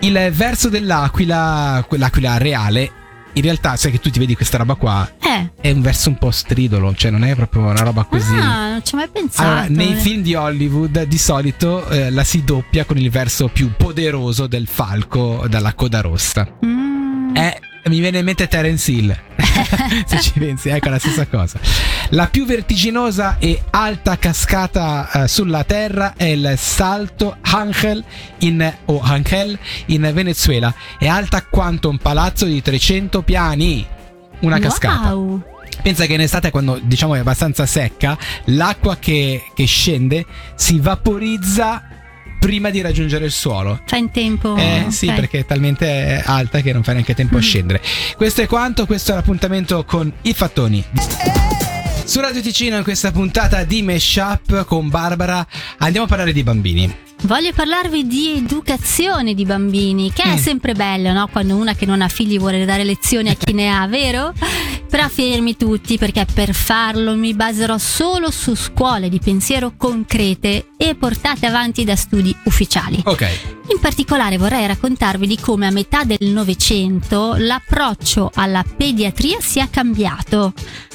Il 0.00 0.30
verso 0.32 0.68
dell'aquila, 0.68 1.84
quell'aquila 1.86 2.36
reale, 2.38 2.90
in 3.34 3.42
realtà, 3.42 3.76
sai 3.76 3.90
che 3.92 3.98
tu 4.00 4.10
ti 4.10 4.18
vedi 4.18 4.34
questa 4.34 4.58
roba 4.58 4.74
qua, 4.74 5.10
Eh. 5.20 5.52
è 5.60 5.70
un 5.70 5.80
verso 5.80 6.08
un 6.10 6.18
po' 6.18 6.30
stridolo, 6.30 6.92
cioè 6.94 7.10
non 7.10 7.24
è 7.24 7.34
proprio 7.34 7.62
una 7.62 7.82
roba 7.82 8.04
così. 8.04 8.34
Ah, 8.34 8.70
non 8.72 8.84
ci 8.84 8.94
ho 8.94 8.98
mai 8.98 9.08
pensato. 9.08 9.48
Allora, 9.48 9.66
nei 9.68 9.94
film 9.94 10.22
di 10.22 10.34
Hollywood 10.34 11.04
di 11.04 11.18
solito 11.18 11.88
eh, 11.88 12.10
la 12.10 12.24
si 12.24 12.44
doppia 12.44 12.84
con 12.84 12.98
il 12.98 13.08
verso 13.10 13.48
più 13.48 13.72
poderoso 13.76 14.46
del 14.46 14.66
falco 14.66 15.46
dalla 15.48 15.72
coda 15.74 16.00
rossa. 16.00 16.46
Mm. 16.64 17.36
Eh, 17.36 17.58
mi 17.84 17.98
viene 17.98 18.18
in 18.18 18.24
mente 18.24 18.46
Terence 18.46 18.90
Hill. 18.90 19.16
Se 20.06 20.20
ci 20.20 20.32
pensi, 20.32 20.68
ecco 20.68 20.88
la 20.88 20.98
stessa 20.98 21.26
cosa. 21.26 21.58
La 22.10 22.28
più 22.28 22.44
vertiginosa 22.44 23.38
e 23.38 23.60
alta 23.70 24.16
cascata 24.18 25.10
eh, 25.10 25.28
sulla 25.28 25.64
terra 25.64 26.14
è 26.16 26.24
il 26.24 26.54
Salto 26.56 27.36
Ángel 27.40 28.04
in, 28.38 28.72
o 28.86 29.00
Ángel 29.00 29.58
in 29.86 30.10
Venezuela. 30.12 30.72
È 30.98 31.08
alta 31.08 31.44
quanto 31.44 31.88
un 31.88 31.98
palazzo 31.98 32.44
di 32.44 32.62
300 32.62 33.22
piani. 33.22 33.86
Una 34.40 34.58
cascata. 34.58 35.14
Wow. 35.14 35.42
Pensa 35.82 36.06
che 36.06 36.14
in 36.14 36.20
estate, 36.20 36.50
quando 36.50 36.78
diciamo 36.82 37.14
è 37.14 37.18
abbastanza 37.18 37.66
secca, 37.66 38.16
l'acqua 38.46 38.96
che, 38.96 39.42
che 39.54 39.64
scende 39.64 40.24
si 40.54 40.78
vaporizza 40.78 41.82
prima 42.42 42.70
di 42.70 42.80
raggiungere 42.80 43.24
il 43.26 43.30
suolo. 43.30 43.80
Fa 43.86 43.94
in 43.96 44.10
tempo. 44.10 44.56
Eh 44.56 44.86
sì, 44.88 45.06
ok. 45.06 45.14
perché 45.14 45.38
è 45.38 45.46
talmente 45.46 46.20
alta 46.26 46.60
che 46.60 46.72
non 46.72 46.82
fa 46.82 46.90
neanche 46.90 47.14
tempo 47.14 47.36
a 47.36 47.38
Mm. 47.38 47.42
scendere. 47.42 47.80
Questo 48.16 48.42
è 48.42 48.46
quanto, 48.48 48.84
questo 48.84 49.12
è 49.12 49.14
l'appuntamento 49.14 49.84
con 49.84 50.12
i 50.22 50.32
fattoni. 50.34 50.84
Su 52.04 52.18
Radio 52.20 52.42
Ticino 52.42 52.76
in 52.78 52.82
questa 52.82 53.12
puntata 53.12 53.62
di 53.62 53.80
Mesh 53.82 54.16
Up 54.16 54.64
con 54.64 54.88
Barbara 54.88 55.46
andiamo 55.78 56.06
a 56.06 56.08
parlare 56.08 56.32
di 56.32 56.42
bambini. 56.42 56.92
Voglio 57.22 57.52
parlarvi 57.54 58.08
di 58.08 58.34
educazione 58.38 59.34
di 59.34 59.44
bambini, 59.44 60.12
che 60.12 60.24
è 60.24 60.34
Mm. 60.34 60.38
sempre 60.38 60.74
bello, 60.74 61.12
no? 61.12 61.28
Quando 61.30 61.54
una 61.54 61.74
che 61.76 61.86
non 61.86 62.02
ha 62.02 62.08
figli 62.08 62.36
vuole 62.40 62.64
dare 62.64 62.82
lezioni 62.82 63.28
a 63.30 63.34
chi 63.34 63.52
ne 63.52 63.68
ha, 63.70 63.86
vero? 63.86 64.32
Però 64.92 65.08
fermi 65.08 65.56
tutti 65.56 65.96
perché 65.96 66.26
per 66.30 66.52
farlo 66.52 67.14
mi 67.14 67.32
baserò 67.32 67.78
solo 67.78 68.30
su 68.30 68.54
scuole 68.54 69.08
di 69.08 69.18
pensiero 69.20 69.72
concrete 69.74 70.66
e 70.76 70.94
portate 70.94 71.46
avanti 71.46 71.82
da 71.82 71.96
studi 71.96 72.36
ufficiali. 72.44 73.00
Ok. 73.06 73.61
In 73.72 73.80
particolare 73.80 74.36
vorrei 74.38 74.66
raccontarvi 74.66 75.26
di 75.26 75.38
come 75.38 75.66
a 75.66 75.70
metà 75.70 76.04
del 76.04 76.28
Novecento 76.28 77.34
l'approccio 77.38 78.30
alla 78.34 78.62
pediatria 78.76 79.38
sia 79.40 79.68
cambiato. 79.70 80.52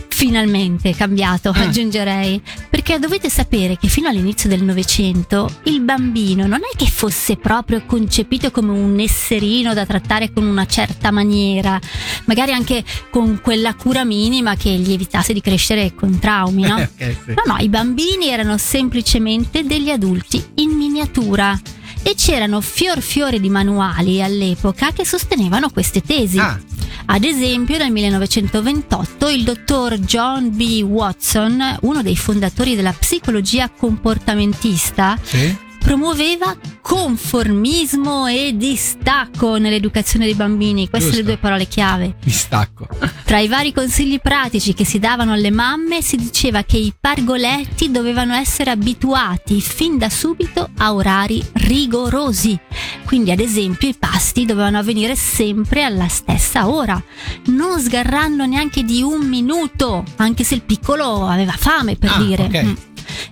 Finalmente 0.09 0.95
cambiato, 0.95 1.49
Ah. 1.49 1.61
aggiungerei, 1.61 2.41
perché 2.71 2.97
dovete 2.97 3.29
sapere 3.29 3.77
che 3.77 3.87
fino 3.87 4.07
all'inizio 4.07 4.49
del 4.49 4.63
Novecento 4.63 5.47
il 5.63 5.81
bambino 5.81 6.47
non 6.47 6.61
è 6.61 6.75
che 6.75 6.87
fosse 6.87 7.35
proprio 7.35 7.83
concepito 7.85 8.49
come 8.49 8.71
un 8.71 8.99
esserino 8.99 9.73
da 9.75 9.85
trattare 9.85 10.31
con 10.33 10.45
una 10.47 10.65
certa 10.65 11.11
maniera, 11.11 11.79
magari 12.25 12.51
anche 12.51 12.83
con 13.11 13.39
quella 13.43 13.75
cura 13.75 14.03
minima 14.05 14.55
che 14.55 14.69
gli 14.71 14.91
evitasse 14.91 15.33
di 15.33 15.41
crescere 15.41 15.93
con 15.93 16.17
traumi, 16.17 16.63
no? 16.63 16.75
Ok, 16.77 16.87
sì. 17.25 17.33
No, 17.35 17.53
no, 17.53 17.57
i 17.59 17.69
bambini 17.69 18.29
erano 18.29 18.57
semplicemente 18.57 19.63
degli 19.65 19.89
adulti 19.91 20.43
in 20.55 20.71
miniatura. 20.71 21.59
E 22.03 22.15
c'erano 22.15 22.61
fior 22.61 23.01
fiori 23.01 23.39
di 23.39 23.49
manuali 23.49 24.21
all'epoca 24.21 24.91
che 24.91 25.05
sostenevano 25.05 25.69
queste 25.69 26.01
tesi. 26.01 26.39
Ah, 26.39 26.59
Ad 27.07 27.23
esempio, 27.23 27.77
nel 27.77 27.91
1928 27.91 29.27
il 29.29 29.43
dottor 29.43 29.97
John 29.99 30.55
B. 30.55 30.81
Watson, 30.83 31.77
uno 31.81 32.01
dei 32.01 32.15
fondatori 32.15 32.75
della 32.75 32.93
psicologia 32.93 33.69
comportamentista, 33.69 35.17
sì. 35.21 35.55
Promuoveva 35.87 36.53
conformismo 36.81 38.27
e 38.27 38.51
distacco 38.57 39.55
nell'educazione 39.55 40.25
dei 40.25 40.33
bambini. 40.33 40.89
Queste 40.89 41.11
Giusto. 41.11 41.21
le 41.23 41.27
due 41.31 41.37
parole 41.37 41.65
chiave. 41.65 42.15
Mi 42.25 42.31
stacco. 42.31 42.89
Tra 43.23 43.39
i 43.39 43.47
vari 43.47 43.71
consigli 43.71 44.19
pratici 44.19 44.73
che 44.73 44.83
si 44.83 44.99
davano 44.99 45.31
alle 45.31 45.49
mamme 45.49 46.01
si 46.01 46.17
diceva 46.17 46.63
che 46.63 46.75
i 46.75 46.93
pargoletti 46.99 47.89
dovevano 47.89 48.33
essere 48.33 48.71
abituati 48.71 49.61
fin 49.61 49.97
da 49.97 50.09
subito 50.09 50.69
a 50.77 50.93
orari 50.93 51.41
rigorosi. 51.53 52.59
Quindi, 53.05 53.31
ad 53.31 53.39
esempio, 53.39 53.87
i 53.87 53.95
pasti 53.97 54.43
dovevano 54.45 54.79
avvenire 54.79 55.15
sempre 55.15 55.83
alla 55.83 56.09
stessa 56.09 56.67
ora, 56.67 57.01
non 57.45 57.79
sgarrando 57.79 58.45
neanche 58.45 58.83
di 58.83 59.01
un 59.01 59.25
minuto, 59.25 60.03
anche 60.17 60.43
se 60.43 60.55
il 60.55 60.63
piccolo 60.63 61.25
aveva 61.25 61.53
fame, 61.53 61.95
per 61.95 62.11
Ah, 62.11 62.17
dire. 62.21 62.43
ok. 62.43 62.63
Mm. 62.63 62.73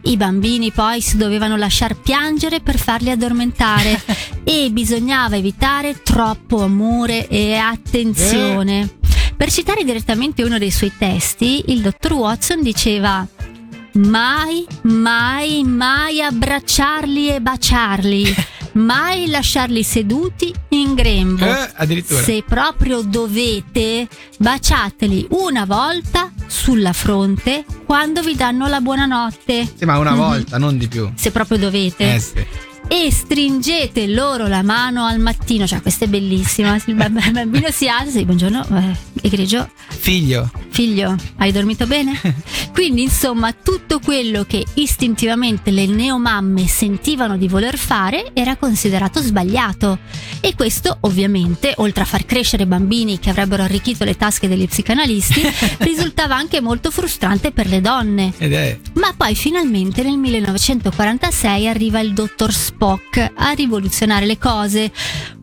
I 0.01 0.17
bambini 0.17 0.71
poi 0.71 1.01
si 1.01 1.17
dovevano 1.17 1.55
lasciar 1.57 1.95
piangere 1.95 2.59
per 2.59 2.77
farli 2.77 3.11
addormentare 3.11 4.01
e 4.43 4.69
bisognava 4.71 5.35
evitare 5.35 6.01
troppo 6.03 6.61
amore 6.61 7.27
e 7.27 7.55
attenzione. 7.55 8.97
Per 9.35 9.51
citare 9.51 9.83
direttamente 9.83 10.43
uno 10.43 10.57
dei 10.57 10.71
suoi 10.71 10.93
testi, 10.97 11.63
il 11.67 11.81
dottor 11.81 12.13
Watson 12.13 12.61
diceva 12.61 13.27
Mai, 13.95 14.65
mai, 14.83 15.63
mai 15.63 16.21
abbracciarli 16.21 17.33
e 17.33 17.41
baciarli, 17.41 18.35
mai 18.73 19.27
lasciarli 19.27 19.83
seduti 19.83 20.53
in 20.69 20.95
grembo. 20.95 21.45
Eh, 21.45 21.69
addirittura. 21.75 22.21
Se 22.21 22.43
proprio 22.45 23.01
dovete, 23.01 24.07
baciateli 24.37 25.27
una 25.31 25.63
volta 25.63 26.29
sulla 26.47 26.93
fronte 26.93 27.65
quando 27.85 28.21
vi 28.21 28.35
danno 28.35 28.67
la 28.67 28.81
buonanotte. 28.81 29.73
Sì, 29.77 29.85
ma 29.85 29.97
una 29.97 30.11
Mhm. 30.11 30.17
volta, 30.17 30.57
non 30.57 30.77
di 30.77 30.87
più. 30.87 31.09
Se 31.15 31.31
proprio 31.31 31.57
dovete 31.57 32.15
Eh 32.15 32.19
sì. 32.19 32.45
E 32.87 33.11
stringete 33.11 34.07
loro 34.07 34.47
la 34.47 34.61
mano 34.61 35.05
al 35.05 35.19
mattino, 35.19 35.65
cioè 35.65 35.81
questa 35.81 36.05
è 36.05 36.07
bellissima. 36.07 36.77
Il 36.85 36.93
bamb- 36.95 37.23
il 37.25 37.31
bambino 37.31 37.69
si 37.71 37.87
alza 37.87 38.19
e 38.19 38.25
buongiorno, 38.25 38.65
eh, 38.77 38.95
egregio, 39.21 39.69
Figlio. 39.87 40.49
figlio, 40.69 41.15
hai 41.37 41.51
dormito 41.51 41.87
bene? 41.87 42.19
Quindi 42.71 43.03
insomma 43.03 43.53
tutto 43.53 43.99
quello 43.99 44.43
che 44.43 44.63
istintivamente 44.75 45.71
le 45.71 45.87
neomamme 45.87 46.67
sentivano 46.67 47.37
di 47.37 47.47
voler 47.47 47.77
fare 47.77 48.31
era 48.33 48.55
considerato 48.55 49.21
sbagliato 49.21 49.97
e 50.39 50.53
questo 50.55 50.97
ovviamente, 51.01 51.73
oltre 51.77 52.03
a 52.03 52.05
far 52.05 52.25
crescere 52.25 52.67
bambini 52.67 53.17
che 53.19 53.29
avrebbero 53.31 53.63
arricchito 53.63 54.03
le 54.03 54.15
tasche 54.15 54.47
degli 54.47 54.67
psicanalisti, 54.67 55.41
risultava 55.79 56.35
anche 56.35 56.61
molto 56.61 56.91
frustrante 56.91 57.51
per 57.51 57.67
le 57.67 57.81
donne. 57.81 58.33
Ed 58.37 58.53
è. 58.53 58.77
Ma 58.93 59.13
poi 59.17 59.33
finalmente 59.35 60.03
nel 60.03 60.17
1946 60.17 61.67
arriva 61.67 61.99
il 61.99 62.13
dottor 62.13 62.53
Spock 62.53 62.83
a 62.91 63.51
rivoluzionare 63.51 64.25
le 64.25 64.37
cose. 64.37 64.91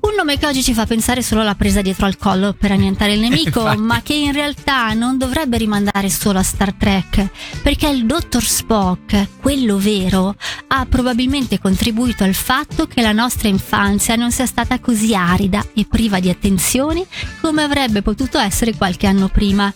Un 0.01 0.15
nome 0.17 0.37
che 0.39 0.47
oggi 0.47 0.63
ci 0.63 0.75
fa 0.75 0.87
pensare 0.87 1.23
solo 1.23 1.41
alla 1.41 1.55
presa 1.55 1.81
dietro 1.81 2.07
al 2.07 2.17
collo 2.17 2.55
per 2.59 2.73
annientare 2.73 3.15
il 3.15 3.21
nemico, 3.27 3.63
ma 3.77 4.03
che 4.03 4.15
in 4.15 4.33
realtà 4.33 4.93
non 4.93 5.19
dovrebbe 5.19 5.57
rimandare 5.59 6.09
solo 6.11 6.39
a 6.39 6.43
Star 6.43 6.73
Trek, 6.73 7.29
perché 7.63 7.89
il 7.89 8.07
dottor 8.07 8.43
Spock, 8.43 9.29
quello 9.41 9.79
vero, 9.79 10.35
ha 10.69 10.87
probabilmente 10.87 11.59
contribuito 11.59 12.25
al 12.25 12.35
fatto 12.35 12.87
che 12.87 13.03
la 13.03 13.13
nostra 13.13 13.49
infanzia 13.49 14.17
non 14.17 14.31
sia 14.31 14.47
stata 14.47 14.79
così 14.81 15.15
arida 15.15 15.65
e 15.75 15.87
priva 15.89 16.21
di 16.21 16.31
attenzioni 16.31 17.05
come 17.41 17.63
avrebbe 17.63 18.03
potuto 18.03 18.39
essere 18.39 18.75
qualche 18.77 19.07
anno 19.07 19.29
prima. 19.29 19.73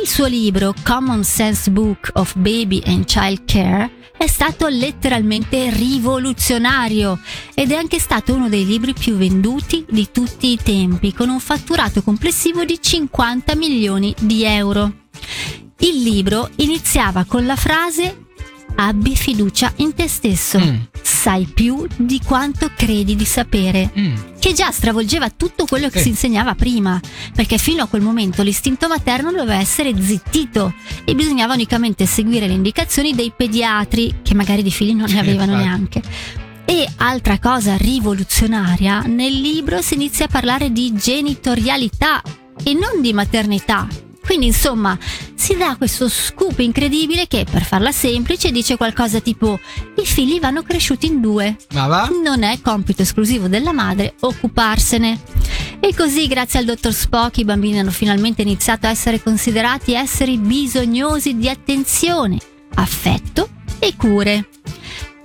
Il 0.00 0.08
suo 0.08 0.26
libro 0.26 0.74
Common 0.82 1.24
Sense 1.24 1.70
Book 1.70 2.10
of 2.14 2.34
Baby 2.36 2.82
and 2.86 3.04
Child 3.04 3.44
Care 3.44 3.90
è 4.16 4.26
stato 4.26 4.66
letteralmente 4.68 5.70
rivoluzionario 5.70 7.18
ed 7.54 7.70
è 7.70 7.76
anche 7.76 7.98
stato 7.98 8.34
uno 8.34 8.48
dei 8.48 8.64
libri 8.64 8.94
più 8.94 9.16
venduti 9.16 9.84
di 9.88 10.08
tutti 10.10 10.52
i 10.52 10.58
tempi, 10.62 11.12
con 11.12 11.28
un 11.28 11.40
fatturato 11.40 12.02
complessivo 12.02 12.64
di 12.64 12.78
50 12.80 13.54
milioni 13.56 14.14
di 14.18 14.44
euro. 14.44 14.92
Il 15.78 16.02
libro 16.02 16.50
iniziava 16.56 17.24
con 17.24 17.44
la 17.44 17.56
frase 17.56 18.24
Abbi 18.76 19.16
fiducia 19.16 19.72
in 19.76 19.94
te 19.94 20.08
stesso, 20.08 20.58
Mm. 20.58 20.76
Sai 21.26 21.44
più 21.52 21.84
di 21.96 22.20
quanto 22.24 22.70
credi 22.76 23.16
di 23.16 23.24
sapere 23.24 23.90
Mm. 23.98 24.14
che 24.38 24.52
già 24.52 24.70
stravolgeva 24.70 25.28
tutto 25.30 25.64
quello 25.66 25.88
che 25.88 25.98
Sì. 25.98 26.04
si 26.04 26.08
insegnava 26.10 26.54
prima, 26.54 27.00
perché 27.34 27.58
fino 27.58 27.82
a 27.82 27.86
quel 27.86 28.00
momento 28.00 28.44
l'istinto 28.44 28.86
materno 28.86 29.32
doveva 29.32 29.56
essere 29.58 29.92
zittito 30.00 30.72
e 31.04 31.16
bisognava 31.16 31.54
unicamente 31.54 32.06
seguire 32.06 32.46
le 32.46 32.52
indicazioni 32.52 33.12
dei 33.12 33.32
pediatri, 33.36 34.18
che 34.22 34.34
magari 34.34 34.62
di 34.62 34.70
figli 34.70 34.94
non 34.94 35.10
ne 35.10 35.18
avevano 35.18 35.50
Infatti. 35.54 35.64
neanche. 35.68 36.02
E 36.64 36.88
altra 36.98 37.40
cosa 37.40 37.76
rivoluzionaria, 37.76 39.00
nel 39.00 39.32
libro 39.40 39.82
si 39.82 39.94
inizia 39.94 40.26
a 40.26 40.28
parlare 40.28 40.70
di 40.70 40.92
genitorialità 40.94 42.22
e 42.62 42.72
non 42.72 43.00
di 43.02 43.12
maternità. 43.12 43.88
Quindi 44.26 44.46
insomma 44.46 44.98
si 45.34 45.56
dà 45.56 45.76
questo 45.76 46.08
scoop 46.08 46.58
incredibile 46.58 47.28
che 47.28 47.46
per 47.48 47.62
farla 47.62 47.92
semplice 47.92 48.50
dice 48.50 48.76
qualcosa 48.76 49.20
tipo 49.20 49.58
i 49.96 50.04
figli 50.04 50.40
vanno 50.40 50.62
cresciuti 50.62 51.06
in 51.06 51.20
due, 51.20 51.56
Ma 51.72 51.86
va? 51.86 52.10
non 52.22 52.42
è 52.42 52.60
compito 52.60 53.02
esclusivo 53.02 53.46
della 53.46 53.72
madre 53.72 54.14
occuparsene. 54.20 55.20
E 55.78 55.94
così, 55.94 56.26
grazie 56.26 56.58
al 56.58 56.64
dottor 56.64 56.92
Spock, 56.92 57.38
i 57.38 57.44
bambini 57.44 57.78
hanno 57.78 57.90
finalmente 57.92 58.42
iniziato 58.42 58.86
a 58.86 58.90
essere 58.90 59.22
considerati 59.22 59.94
esseri 59.94 60.38
bisognosi 60.38 61.36
di 61.36 61.48
attenzione, 61.48 62.38
affetto 62.74 63.48
e 63.78 63.94
cure. 63.96 64.48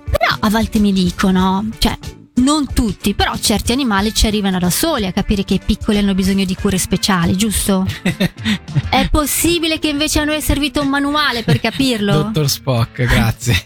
Però 0.08 0.36
a 0.38 0.48
volte 0.50 0.78
mi 0.78 0.92
dicono, 0.92 1.66
cioè, 1.78 1.98
non 2.42 2.66
tutti, 2.72 3.14
però 3.14 3.34
certi 3.36 3.72
animali 3.72 4.12
ci 4.12 4.26
arrivano 4.26 4.58
da 4.58 4.68
soli 4.68 5.06
a 5.06 5.12
capire 5.12 5.44
che 5.44 5.54
i 5.54 5.60
piccoli 5.64 5.98
hanno 5.98 6.14
bisogno 6.14 6.44
di 6.44 6.54
cure 6.54 6.76
speciali, 6.76 7.36
giusto? 7.36 7.86
È 8.90 9.08
possibile 9.10 9.78
che 9.78 9.88
invece 9.88 10.20
a 10.20 10.24
noi 10.24 10.36
è 10.36 10.40
servito 10.40 10.82
un 10.82 10.88
manuale 10.88 11.42
per 11.42 11.60
capirlo? 11.60 12.12
Dottor 12.24 12.48
Spock, 12.48 13.04
grazie. 13.04 13.64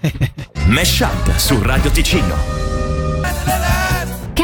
Mesh 0.66 1.00
Up 1.00 1.36
su 1.36 1.60
Radio 1.60 1.90
Ticino. 1.90 2.85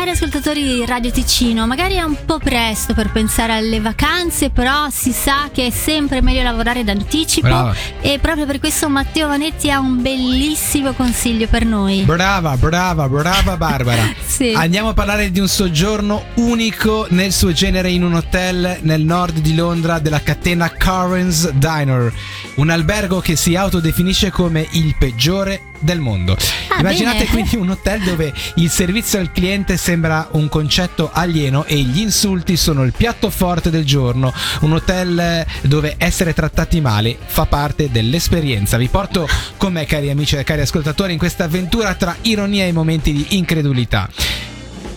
Cari 0.02 0.14
ascoltatori 0.14 0.64
di 0.64 0.84
Radio 0.84 1.12
Ticino, 1.12 1.64
magari 1.64 1.94
è 1.94 2.02
un 2.02 2.16
po' 2.26 2.38
presto 2.38 2.92
per 2.92 3.12
pensare 3.12 3.52
alle 3.52 3.80
vacanze, 3.80 4.50
però 4.50 4.88
si 4.90 5.12
sa 5.12 5.48
che 5.52 5.68
è 5.68 5.70
sempre 5.70 6.20
meglio 6.20 6.42
lavorare 6.42 6.82
d'anticipo 6.82 7.46
Brava. 7.46 7.72
e 8.00 8.18
proprio 8.18 8.44
per 8.44 8.58
questo 8.58 8.88
Matteo 8.88 9.28
Vanetti 9.28 9.70
ha 9.70 9.78
un 9.78 10.02
bellissimo 10.02 10.90
consiglio 10.94 11.46
per 11.46 11.64
noi. 11.64 12.02
Brava, 12.02 12.56
brava, 12.56 13.08
brava 13.08 13.56
Barbara. 13.56 14.02
Sì. 14.32 14.54
Andiamo 14.56 14.88
a 14.88 14.94
parlare 14.94 15.30
di 15.30 15.38
un 15.38 15.46
soggiorno 15.46 16.24
unico 16.36 17.06
nel 17.10 17.32
suo 17.32 17.52
genere 17.52 17.90
in 17.90 18.02
un 18.02 18.14
hotel 18.14 18.78
nel 18.80 19.02
nord 19.02 19.38
di 19.38 19.54
Londra 19.54 20.00
della 20.00 20.22
catena 20.22 20.68
Currens 20.68 21.50
Diner, 21.50 22.12
un 22.56 22.70
albergo 22.70 23.20
che 23.20 23.36
si 23.36 23.54
autodefinisce 23.54 24.30
come 24.30 24.66
il 24.72 24.96
peggiore 24.98 25.70
del 25.82 26.00
mondo. 26.00 26.36
Ah, 26.68 26.80
Immaginate 26.80 27.18
bene. 27.18 27.30
quindi 27.30 27.56
un 27.56 27.70
hotel 27.70 28.00
dove 28.02 28.32
il 28.56 28.70
servizio 28.70 29.18
al 29.18 29.30
cliente 29.32 29.76
sembra 29.76 30.28
un 30.32 30.48
concetto 30.48 31.10
alieno 31.12 31.64
e 31.64 31.76
gli 31.76 32.00
insulti 32.00 32.56
sono 32.56 32.84
il 32.84 32.92
piatto 32.96 33.30
forte 33.30 33.70
del 33.70 33.84
giorno, 33.84 34.32
un 34.60 34.72
hotel 34.72 35.18
eh, 35.18 35.46
dove 35.62 35.94
essere 35.98 36.34
trattati 36.34 36.80
male 36.80 37.16
fa 37.24 37.46
parte 37.46 37.90
dell'esperienza. 37.90 38.76
Vi 38.76 38.88
porto 38.88 39.28
con 39.56 39.72
me 39.72 39.84
cari 39.84 40.10
amici 40.10 40.36
e 40.36 40.44
cari 40.44 40.60
ascoltatori 40.62 41.12
in 41.12 41.18
questa 41.18 41.44
avventura 41.44 41.94
tra 41.94 42.16
ironia 42.22 42.64
e 42.64 42.72
momenti 42.72 43.12
di 43.12 43.26
incredulità. 43.36 44.08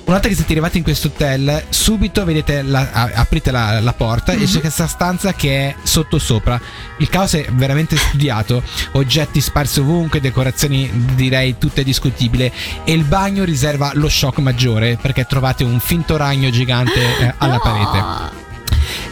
Una 0.06 0.18
volta 0.18 0.28
che 0.30 0.36
siete 0.36 0.52
arrivati 0.52 0.78
in 0.78 0.84
questo 0.84 1.08
hotel, 1.08 1.64
subito 1.70 2.24
vedete 2.26 2.62
la- 2.62 3.10
aprite 3.16 3.50
la, 3.50 3.80
la 3.80 3.94
porta 3.94 4.34
e 4.34 4.44
c'è 4.46 4.60
questa 4.60 4.86
stanza 4.86 5.34
che 5.34 5.70
è 5.70 5.76
sotto 5.82 6.20
sopra. 6.20 6.62
Il 6.98 7.10
caos 7.10 7.34
è 7.34 7.48
veramente 7.54 7.98
studiato, 7.98 8.62
oggetti 8.92 9.42
sparsi 9.42 9.80
ovunque, 9.80 10.22
decorazioni 10.22 10.92
direi 11.16 11.58
tutte 11.58 11.84
discutibili 11.84 12.52
e 12.84 12.94
il 12.94 13.04
bagno 13.04 13.44
riserva 13.46 13.92
lo 13.96 14.08
shock 14.08 14.38
maggiore 14.40 14.96
perché 15.02 15.26
trovate 15.26 15.64
un 15.64 15.80
finto 15.80 16.18
ragno 16.18 16.52
gigante 16.52 17.02
eh, 17.20 17.34
alla 17.40 17.54
No. 17.56 17.60
parete. 17.60 18.45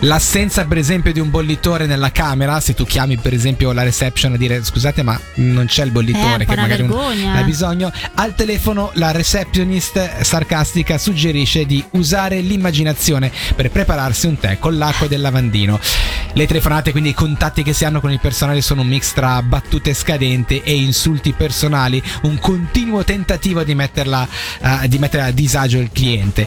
L'assenza, 0.03 0.65
per 0.65 0.77
esempio, 0.77 1.13
di 1.13 1.21
un 1.21 1.29
bollitore 1.29 1.85
nella 1.85 2.11
camera, 2.11 2.59
se 2.59 2.73
tu 2.73 2.83
chiami, 2.85 3.15
per 3.15 3.33
esempio, 3.33 3.71
la 3.71 3.83
reception 3.83 4.33
a 4.33 4.37
dire 4.37 4.61
scusate, 4.61 5.01
ma 5.01 5.17
non 5.35 5.65
c'è 5.65 5.83
il 5.83 5.89
Eh, 5.89 5.91
bollitore, 5.91 6.43
po' 6.43 6.53
che 6.53 6.59
magari 6.59 6.81
vergogna. 6.81 7.33
ha 7.35 7.43
bisogno. 7.43 7.89
Al 8.15 8.35
telefono, 8.35 8.91
la 8.95 9.11
receptionist 9.11 10.19
sarcastica 10.21 10.97
suggerisce 10.97 11.65
di 11.65 11.81
usare 11.91 12.41
l'immaginazione 12.41 13.31
per 13.55 13.71
prepararsi 13.71 14.27
un 14.27 14.37
tè 14.37 14.59
con 14.59 14.77
l'acqua 14.77 15.07
del 15.07 15.21
lavandino. 15.21 15.79
Le 16.33 16.47
telefonate, 16.47 16.91
quindi 16.91 17.09
i 17.09 17.13
contatti 17.13 17.63
che 17.63 17.71
si 17.71 17.85
hanno 17.85 18.01
con 18.01 18.11
il 18.11 18.19
personale, 18.19 18.59
sono 18.61 18.81
un 18.81 18.87
mix 18.87 19.13
tra 19.13 19.41
battute 19.41 19.93
scadenti 19.93 20.59
e 20.65 20.73
insulti 20.75 21.31
personali, 21.31 22.03
un 22.23 22.37
continuo 22.39 23.05
tentativo 23.05 23.63
di 23.63 23.73
metterla, 23.73 24.27
eh, 24.81 24.87
di 24.89 24.97
mettere 24.97 25.23
a 25.23 25.31
disagio 25.31 25.79
il 25.79 25.91
cliente. 25.93 26.45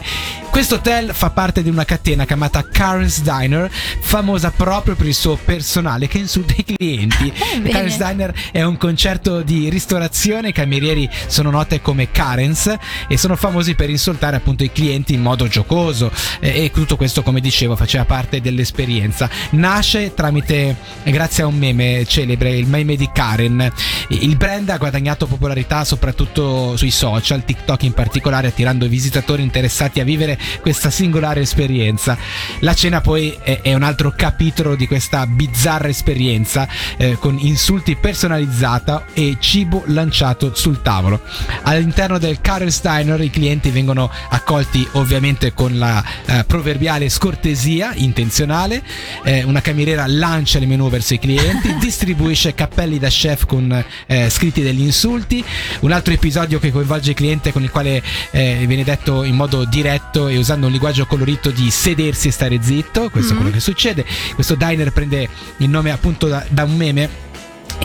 Questo 0.57 0.77
hotel 0.77 1.13
fa 1.13 1.29
parte 1.29 1.61
di 1.61 1.69
una 1.69 1.85
catena 1.85 2.25
chiamata 2.25 2.67
Karen's 2.67 3.21
Diner, 3.21 3.69
famosa 3.99 4.49
proprio 4.49 4.95
per 4.95 5.05
il 5.05 5.13
suo 5.13 5.35
personale 5.35 6.07
che 6.07 6.17
insulta 6.17 6.55
i 6.57 6.63
clienti. 6.63 7.31
Karen's 7.69 7.97
Diner 7.97 8.33
è 8.51 8.63
un 8.63 8.75
concerto 8.75 9.43
di 9.43 9.69
ristorazione, 9.69 10.49
i 10.49 10.53
camerieri 10.53 11.07
sono 11.27 11.51
note 11.51 11.79
come 11.79 12.09
Karens 12.09 12.75
e 13.07 13.17
sono 13.17 13.35
famosi 13.35 13.75
per 13.75 13.91
insultare 13.91 14.37
appunto 14.37 14.63
i 14.63 14.71
clienti 14.71 15.13
in 15.13 15.21
modo 15.21 15.47
giocoso 15.47 16.11
e, 16.39 16.63
e 16.63 16.71
tutto 16.71 16.97
questo 16.97 17.21
come 17.21 17.39
dicevo 17.39 17.75
faceva 17.75 18.05
parte 18.05 18.41
dell'esperienza. 18.41 19.29
Nasce 19.51 20.15
tramite, 20.15 20.75
grazie 21.03 21.43
a 21.43 21.45
un 21.45 21.55
meme 21.55 22.03
celebre, 22.07 22.57
il 22.57 22.65
meme 22.65 22.95
di 22.95 23.07
Karen. 23.13 23.71
Il 24.07 24.35
brand 24.37 24.69
ha 24.69 24.77
guadagnato 24.77 25.27
popolarità 25.27 25.85
soprattutto 25.85 26.75
sui 26.77 26.89
social, 26.89 27.45
TikTok 27.45 27.83
in 27.83 27.93
particolare, 27.93 28.47
attirando 28.47 28.87
visitatori 28.87 29.43
interessati 29.43 29.99
a 29.99 30.03
vivere 30.03 30.45
questa 30.61 30.89
singolare 30.89 31.41
esperienza. 31.41 32.17
La 32.59 32.73
cena 32.73 33.01
poi 33.01 33.37
è, 33.41 33.61
è 33.61 33.73
un 33.73 33.83
altro 33.83 34.13
capitolo 34.15 34.75
di 34.75 34.87
questa 34.87 35.25
bizzarra 35.27 35.87
esperienza 35.87 36.67
eh, 36.97 37.17
con 37.19 37.37
insulti 37.39 37.95
personalizzata 37.95 39.05
e 39.13 39.37
cibo 39.39 39.83
lanciato 39.87 40.53
sul 40.55 40.81
tavolo. 40.81 41.21
All'interno 41.63 42.17
del 42.17 42.41
Karen 42.41 42.71
Steiner 42.71 43.19
i 43.21 43.29
clienti 43.29 43.69
vengono 43.69 44.09
accolti 44.29 44.87
ovviamente 44.93 45.53
con 45.53 45.77
la 45.77 46.03
eh, 46.25 46.43
proverbiale 46.45 47.09
scortesia 47.09 47.93
intenzionale, 47.95 48.83
eh, 49.23 49.43
una 49.43 49.61
cameriera 49.61 50.05
lancia 50.07 50.59
il 50.59 50.67
menù 50.67 50.89
verso 50.89 51.13
i 51.13 51.19
clienti, 51.19 51.75
distribuisce 51.79 52.53
cappelli 52.53 52.99
da 52.99 53.09
chef 53.09 53.45
con 53.45 53.83
eh, 54.05 54.29
scritti 54.29 54.61
degli 54.61 54.81
insulti, 54.81 55.43
un 55.81 55.91
altro 55.91 56.13
episodio 56.13 56.59
che 56.59 56.71
coinvolge 56.71 57.11
il 57.11 57.15
cliente 57.15 57.51
con 57.51 57.63
il 57.63 57.71
quale 57.71 58.01
eh, 58.31 58.63
viene 58.67 58.83
detto 58.83 59.23
in 59.23 59.35
modo 59.35 59.65
diretto 59.65 60.27
e 60.27 60.36
usando 60.37 60.65
un 60.65 60.71
linguaggio 60.71 61.05
colorito 61.05 61.51
di 61.51 61.69
sedersi 61.69 62.27
e 62.27 62.31
stare 62.31 62.59
zitto, 62.61 63.09
questo 63.09 63.33
è 63.33 63.35
quello 63.35 63.51
che 63.51 63.59
succede. 63.59 64.05
Questo 64.33 64.55
diner 64.55 64.91
prende 64.91 65.27
il 65.57 65.69
nome 65.69 65.91
appunto 65.91 66.27
da, 66.27 66.45
da 66.49 66.63
un 66.63 66.75
meme 66.75 67.25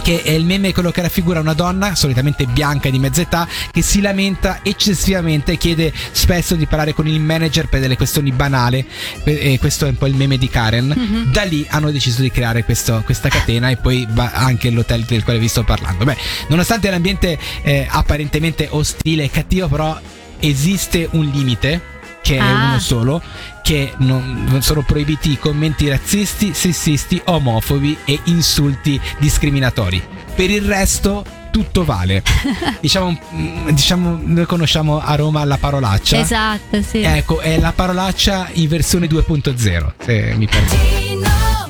che 0.02 0.22
è 0.22 0.30
il 0.30 0.44
meme 0.44 0.72
quello 0.72 0.90
che 0.90 1.02
raffigura 1.02 1.40
una 1.40 1.52
donna 1.52 1.94
solitamente 1.94 2.46
bianca 2.46 2.90
di 2.90 2.98
mezza 2.98 3.20
età 3.20 3.46
che 3.70 3.82
si 3.82 4.00
lamenta 4.00 4.60
eccessivamente 4.62 5.52
e 5.52 5.56
chiede 5.58 5.92
spesso 6.12 6.54
di 6.54 6.66
parlare 6.66 6.92
con 6.92 7.06
il 7.06 7.20
manager 7.20 7.68
per 7.68 7.80
delle 7.80 7.96
questioni 7.96 8.32
banali. 8.32 8.84
E 9.24 9.58
questo 9.58 9.86
è 9.86 9.90
un 9.90 9.96
po' 9.96 10.06
il 10.06 10.16
meme 10.16 10.38
di 10.38 10.48
Karen. 10.48 11.28
Da 11.30 11.42
lì 11.42 11.66
hanno 11.68 11.90
deciso 11.90 12.22
di 12.22 12.30
creare 12.30 12.64
questo- 12.64 13.02
questa 13.04 13.28
catena 13.28 13.70
e 13.70 13.76
poi 13.76 14.06
va 14.10 14.32
anche 14.32 14.70
l'hotel 14.70 15.04
del 15.04 15.22
quale 15.24 15.38
vi 15.38 15.48
sto 15.48 15.62
parlando. 15.62 16.04
Beh 16.04 16.16
nonostante 16.48 16.90
l'ambiente 16.90 17.38
eh, 17.62 17.86
apparentemente 17.88 18.68
ostile 18.70 19.24
e 19.24 19.30
cattivo 19.30 19.68
però 19.68 19.98
esiste 20.40 21.08
un 21.12 21.26
limite 21.26 21.91
che 22.22 22.36
è 22.36 22.40
Ah. 22.40 22.68
uno 22.68 22.78
solo, 22.78 23.20
che 23.62 23.92
non, 23.98 24.46
non 24.48 24.62
sono 24.62 24.82
proibiti 24.82 25.32
i 25.32 25.38
commenti 25.38 25.88
razzisti, 25.88 26.52
sessisti, 26.54 27.20
omofobi 27.24 27.98
e 28.04 28.20
insulti 28.24 29.00
discriminatori. 29.18 30.02
Per 30.34 30.48
il 30.50 30.62
resto 30.62 31.24
tutto 31.50 31.84
vale. 31.84 32.22
diciamo, 32.80 33.16
mm, 33.34 33.68
diciamo, 33.70 34.18
noi 34.24 34.46
conosciamo 34.46 35.00
a 35.00 35.14
Roma 35.16 35.44
la 35.44 35.58
parolaccia. 35.58 36.18
Esatto, 36.18 36.80
sì. 36.80 37.02
Ecco, 37.02 37.40
è 37.40 37.58
la 37.58 37.72
parolaccia 37.72 38.48
in 38.52 38.68
versione 38.68 39.06
2.0, 39.06 39.92
se 40.02 40.34
mi 40.36 40.46
permetti. 40.46 41.20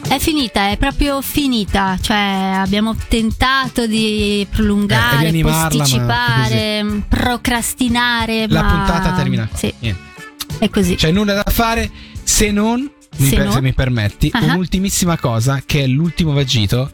È 0.09 0.19
finita, 0.19 0.69
è 0.71 0.77
proprio 0.77 1.21
finita. 1.23 1.97
Cioè, 2.01 2.17
abbiamo 2.61 2.95
tentato 3.09 3.87
di 3.87 4.43
Eh, 4.43 4.47
prolungare, 4.55 5.33
ma 5.43 5.69
posticipare, 5.69 6.85
procrastinare. 7.09 8.47
La 8.49 8.63
ma... 8.63 8.69
puntata 8.69 9.13
termina. 9.13 9.49
Sì, 9.55 9.73
Niente. 9.81 10.11
È 10.65 10.71
così. 10.71 10.95
C'è 10.95 11.11
nulla 11.11 11.35
da 11.35 11.51
fare 11.51 11.91
se 12.23 12.51
non, 12.53 12.89
mi 13.17 13.29
Se 13.29 13.35
per- 13.37 13.45
non? 13.47 13.53
se 13.55 13.61
mi 13.61 13.73
permetti, 13.75 14.31
Ah. 14.33 14.45
un'ultimissima 14.45 15.19
cosa 15.19 15.61
che 15.67 15.83
è 15.83 15.87
l'ultimo 15.89 16.33
vagito 16.33 16.91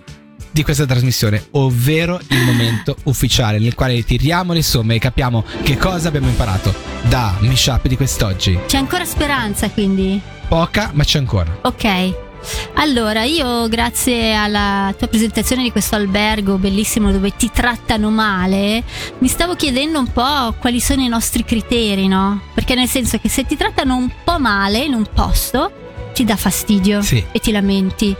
di 0.50 0.62
questa 0.62 0.86
trasmissione, 0.86 1.48
ovvero 1.52 2.18
il 2.28 2.42
momento 2.44 2.96
ufficiale 3.04 3.58
nel 3.58 3.74
quale 3.74 4.02
tiriamo 4.02 4.52
le 4.54 4.62
somme 4.62 4.94
e 4.94 4.98
capiamo 4.98 5.44
che 5.62 5.76
cosa 5.76 6.08
abbiamo 6.08 6.28
imparato 6.28 6.74
da 7.08 7.36
Meshup 7.40 7.86
di 7.86 7.96
quest'oggi. 7.96 8.58
C'è 8.66 8.78
ancora 8.78 9.04
speranza, 9.04 9.68
quindi. 9.70 10.18
Poca, 10.48 10.90
ma 10.94 11.04
c'è 11.04 11.18
ancora. 11.18 11.58
Ok. 11.62 12.26
Allora, 12.74 13.24
io 13.24 13.68
grazie 13.68 14.34
alla 14.34 14.94
tua 14.96 15.08
presentazione 15.08 15.62
di 15.62 15.72
questo 15.72 15.96
albergo 15.96 16.56
bellissimo 16.58 17.10
dove 17.10 17.34
ti 17.36 17.50
trattano 17.52 18.10
male, 18.10 18.82
mi 19.18 19.28
stavo 19.28 19.54
chiedendo 19.54 19.98
un 19.98 20.10
po' 20.12 20.54
quali 20.58 20.80
sono 20.80 21.02
i 21.02 21.08
nostri 21.08 21.44
criteri, 21.44 22.06
no? 22.08 22.40
Perché 22.54 22.74
nel 22.74 22.88
senso 22.88 23.18
che 23.18 23.28
se 23.28 23.44
ti 23.44 23.56
trattano 23.56 23.96
un 23.96 24.10
po' 24.24 24.38
male 24.38 24.78
in 24.78 24.94
un 24.94 25.06
posto, 25.12 26.10
ti 26.14 26.24
dà 26.24 26.36
fastidio 26.36 27.02
Sì. 27.02 27.24
e 27.32 27.38
ti 27.40 27.50
lamenti. 27.52 28.14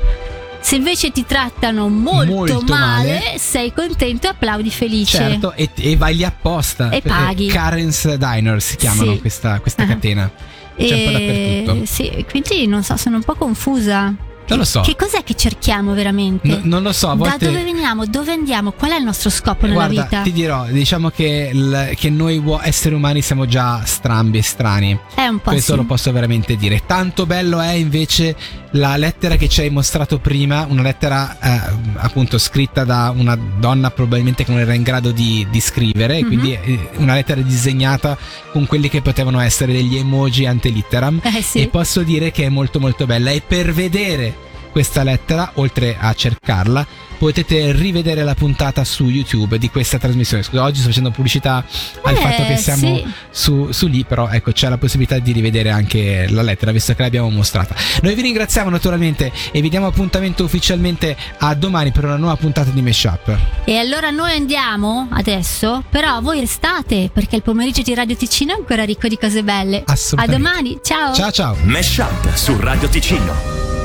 Se 0.69 0.77
invece 0.77 1.11
ti 1.13 1.25
trattano 1.25 1.89
molto, 1.89 2.31
Molto 2.31 2.61
male, 2.69 3.13
male. 3.25 3.39
sei 3.39 3.73
contento 3.73 4.27
e 4.27 4.31
applaudi 4.31 4.69
felice. 4.71 5.17
Certo, 5.17 5.55
e, 5.55 5.71
e 5.77 5.97
vai 5.97 6.15
lì 6.15 6.25
apposta. 6.25 6.91
E 6.91 7.01
paghi. 7.01 7.47
Eh, 7.47 7.51
Karen's 7.53 8.15
Diner 8.17 8.61
si 8.61 8.77
chiamano 8.77 9.13
Sì. 9.15 9.19
questa, 9.21 9.61
questa 9.61 9.85
Ah. 9.85 9.87
catena. 9.87 10.31
C'è 10.77 10.83
un 10.83 10.89
po' 11.13 11.19
E- 11.19 11.65
dappertutto. 11.65 11.87
Sì, 11.87 12.27
quindi 12.31 12.67
non 12.67 12.83
so, 12.83 12.99
sono 12.99 13.17
un 13.17 13.23
po' 13.23 13.35
confusa. 13.35 14.15
Non 14.49 14.59
lo 14.59 14.65
so. 14.65 14.81
Che 14.81 14.97
cos'è 14.97 15.23
che 15.25 15.35
cerchiamo 15.35 15.95
veramente? 15.95 16.49
No- 16.49 16.61
non 16.63 16.83
lo 16.83 16.93
so, 16.93 17.09
a 17.11 17.15
Da 17.17 17.17
volte... 17.31 17.47
dove 17.47 17.63
veniamo? 17.65 18.07
Dove 18.07 18.33
andiamo? 18.33 18.73
Qual 18.73 18.91
è 18.91 18.97
il 18.97 19.05
nostro 19.05 19.31
scopo 19.31 19.67
nella 19.67 19.87
Guarda, 19.87 20.03
vita? 20.05 20.23
ti 20.23 20.33
dirò, 20.33 20.65
diciamo 20.67 21.11
che, 21.11 21.51
il- 21.53 21.93
che 21.97 22.11
noi 22.11 22.43
esseri 22.63 22.95
umani 22.95 23.21
siamo 23.23 23.47
già 23.47 23.83
strambi 23.85 24.39
e 24.39 24.43
strani. 24.43 24.99
È 25.15 25.27
un 25.27 25.39
po' 25.41 25.51
Questo 25.51 25.73
sì. 25.73 25.79
lo 25.79 25.85
posso 25.85 26.13
veramente 26.13 26.57
dire. 26.57 26.83
Tanto 26.87 27.27
bello 27.27 27.61
è 27.61 27.73
invece 27.73 28.35
la 28.73 28.97
lettera 28.97 29.37
che 29.37 29.49
ci 29.49 29.61
hai 29.63 29.71
mostrato 29.71 30.19
prima, 30.19 30.67
una 30.69 30.83
lettera 30.83 31.39
eh, 31.41 31.61
appunto 31.97 32.37
scritta 32.39 32.85
da 32.85 33.13
una 33.17 33.37
donna 33.59 33.91
probabilmente 33.91 34.45
che 34.45 34.51
non 34.51 34.61
era 34.61 34.75
in 34.75 34.83
grado 34.83 35.11
di, 35.11 35.47
di 35.51 35.61
scrivere, 35.61 36.21
Mhm. 36.21 36.27
quindi 36.27 36.53
eh, 36.53 36.89
una 36.97 37.15
lettera 37.15 37.41
disegnata 37.41 38.17
con 38.53 38.67
quelli 38.67 38.89
che 38.89 39.01
potevano 39.03 39.41
essere 39.41 39.73
degli 39.73 39.97
emoji 39.97 40.47
antelitteram. 40.47 41.21
Eh 41.23 41.43
sì. 41.43 41.61
E 41.63 41.69
posso 41.69 42.03
dire 42.03 42.31
che 42.31 42.45
è 42.45 42.49
molto 42.49 42.79
molto 42.81 43.07
bella 43.07 43.31
e 43.31 43.43
per 43.47 43.73
vedere 43.73 44.37
questa 44.79 45.03
lettera, 45.03 45.51
oltre 45.55 45.97
a 45.99 46.15
cercarla, 46.15 46.87
potete 47.19 47.73
rivedere 47.73 48.23
la 48.23 48.37
puntata 48.37 48.85
su 48.85 49.09
YouTube 49.09 49.59
di 49.59 49.71
questa 49.71 49.99
trasmissione. 49.99 50.45
Scusa, 50.45 50.63
oggi 50.63 50.79
sto 50.79 50.87
facendo 50.87 51.11
pubblicità 51.11 51.65
al 52.03 52.15
Eh, 52.15 52.17
fatto 52.17 52.45
che 52.47 52.57
siamo 52.59 52.97
sì. 52.99 53.07
su, 53.29 53.73
su 53.73 53.89
lì, 53.89 54.05
però 54.05 54.29
ecco 54.29 54.53
c'è 54.53 54.69
la 54.69 54.79
possibilità 54.79 55.19
di 55.19 55.33
rivedere 55.33 55.71
anche 55.71 56.29
la 56.31 56.43
lettera, 56.43 56.71
visto 56.71 56.95
che 56.95 57.03
l'abbiamo 57.03 57.29
mostrata. 57.29 57.75
Noi 58.03 58.15
vi 58.15 58.23
ringraziamo 58.23 58.71
naturalmente 58.71 59.33
e 59.51 59.61
vi 59.61 59.69
diamo 59.69 59.89
appuntamento 59.89 60.45
ufficialmente 60.45 61.17
a 61.39 61.53
domani 61.55 61.91
per 61.91 62.05
una 62.05 62.17
nuova 62.17 62.37
puntata 62.37 62.71
di 62.71 62.81
Meshup. 62.81 63.37
E 63.65 63.79
allora 63.79 64.11
noi 64.11 64.31
andiamo 64.31 65.09
adesso, 65.11 65.83
però 65.91 66.21
voi 66.21 66.39
restate 66.39 67.11
perché 67.13 67.35
il 67.35 67.43
pomeriggio 67.43 67.83
di 67.83 67.95
Radio 67.95 68.15
Ticino 68.15 68.53
è 68.53 68.57
ancora 68.57 68.85
ricco 68.85 69.09
di 69.09 69.19
cose 69.19 69.43
belle. 69.43 69.83
Assolutamente. 69.85 70.35
A 70.37 70.39
domani, 70.39 70.79
ciao. 70.85 71.13
Ciao 71.15 71.33
ciao! 71.33 71.57
Mesh 71.65 71.97
Up 71.97 72.33
su 72.37 72.57
Radio 72.61 72.89
Ticino. 72.89 73.78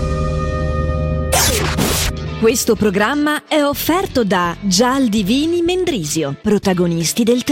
Questo 2.43 2.75
programma 2.75 3.43
è 3.47 3.63
offerto 3.63 4.25
da 4.25 4.53
Gial 4.59 5.07
Divini 5.07 5.61
Mendrisio, 5.61 6.35
protagonisti 6.41 7.23
del 7.23 7.45
terreno. 7.45 7.51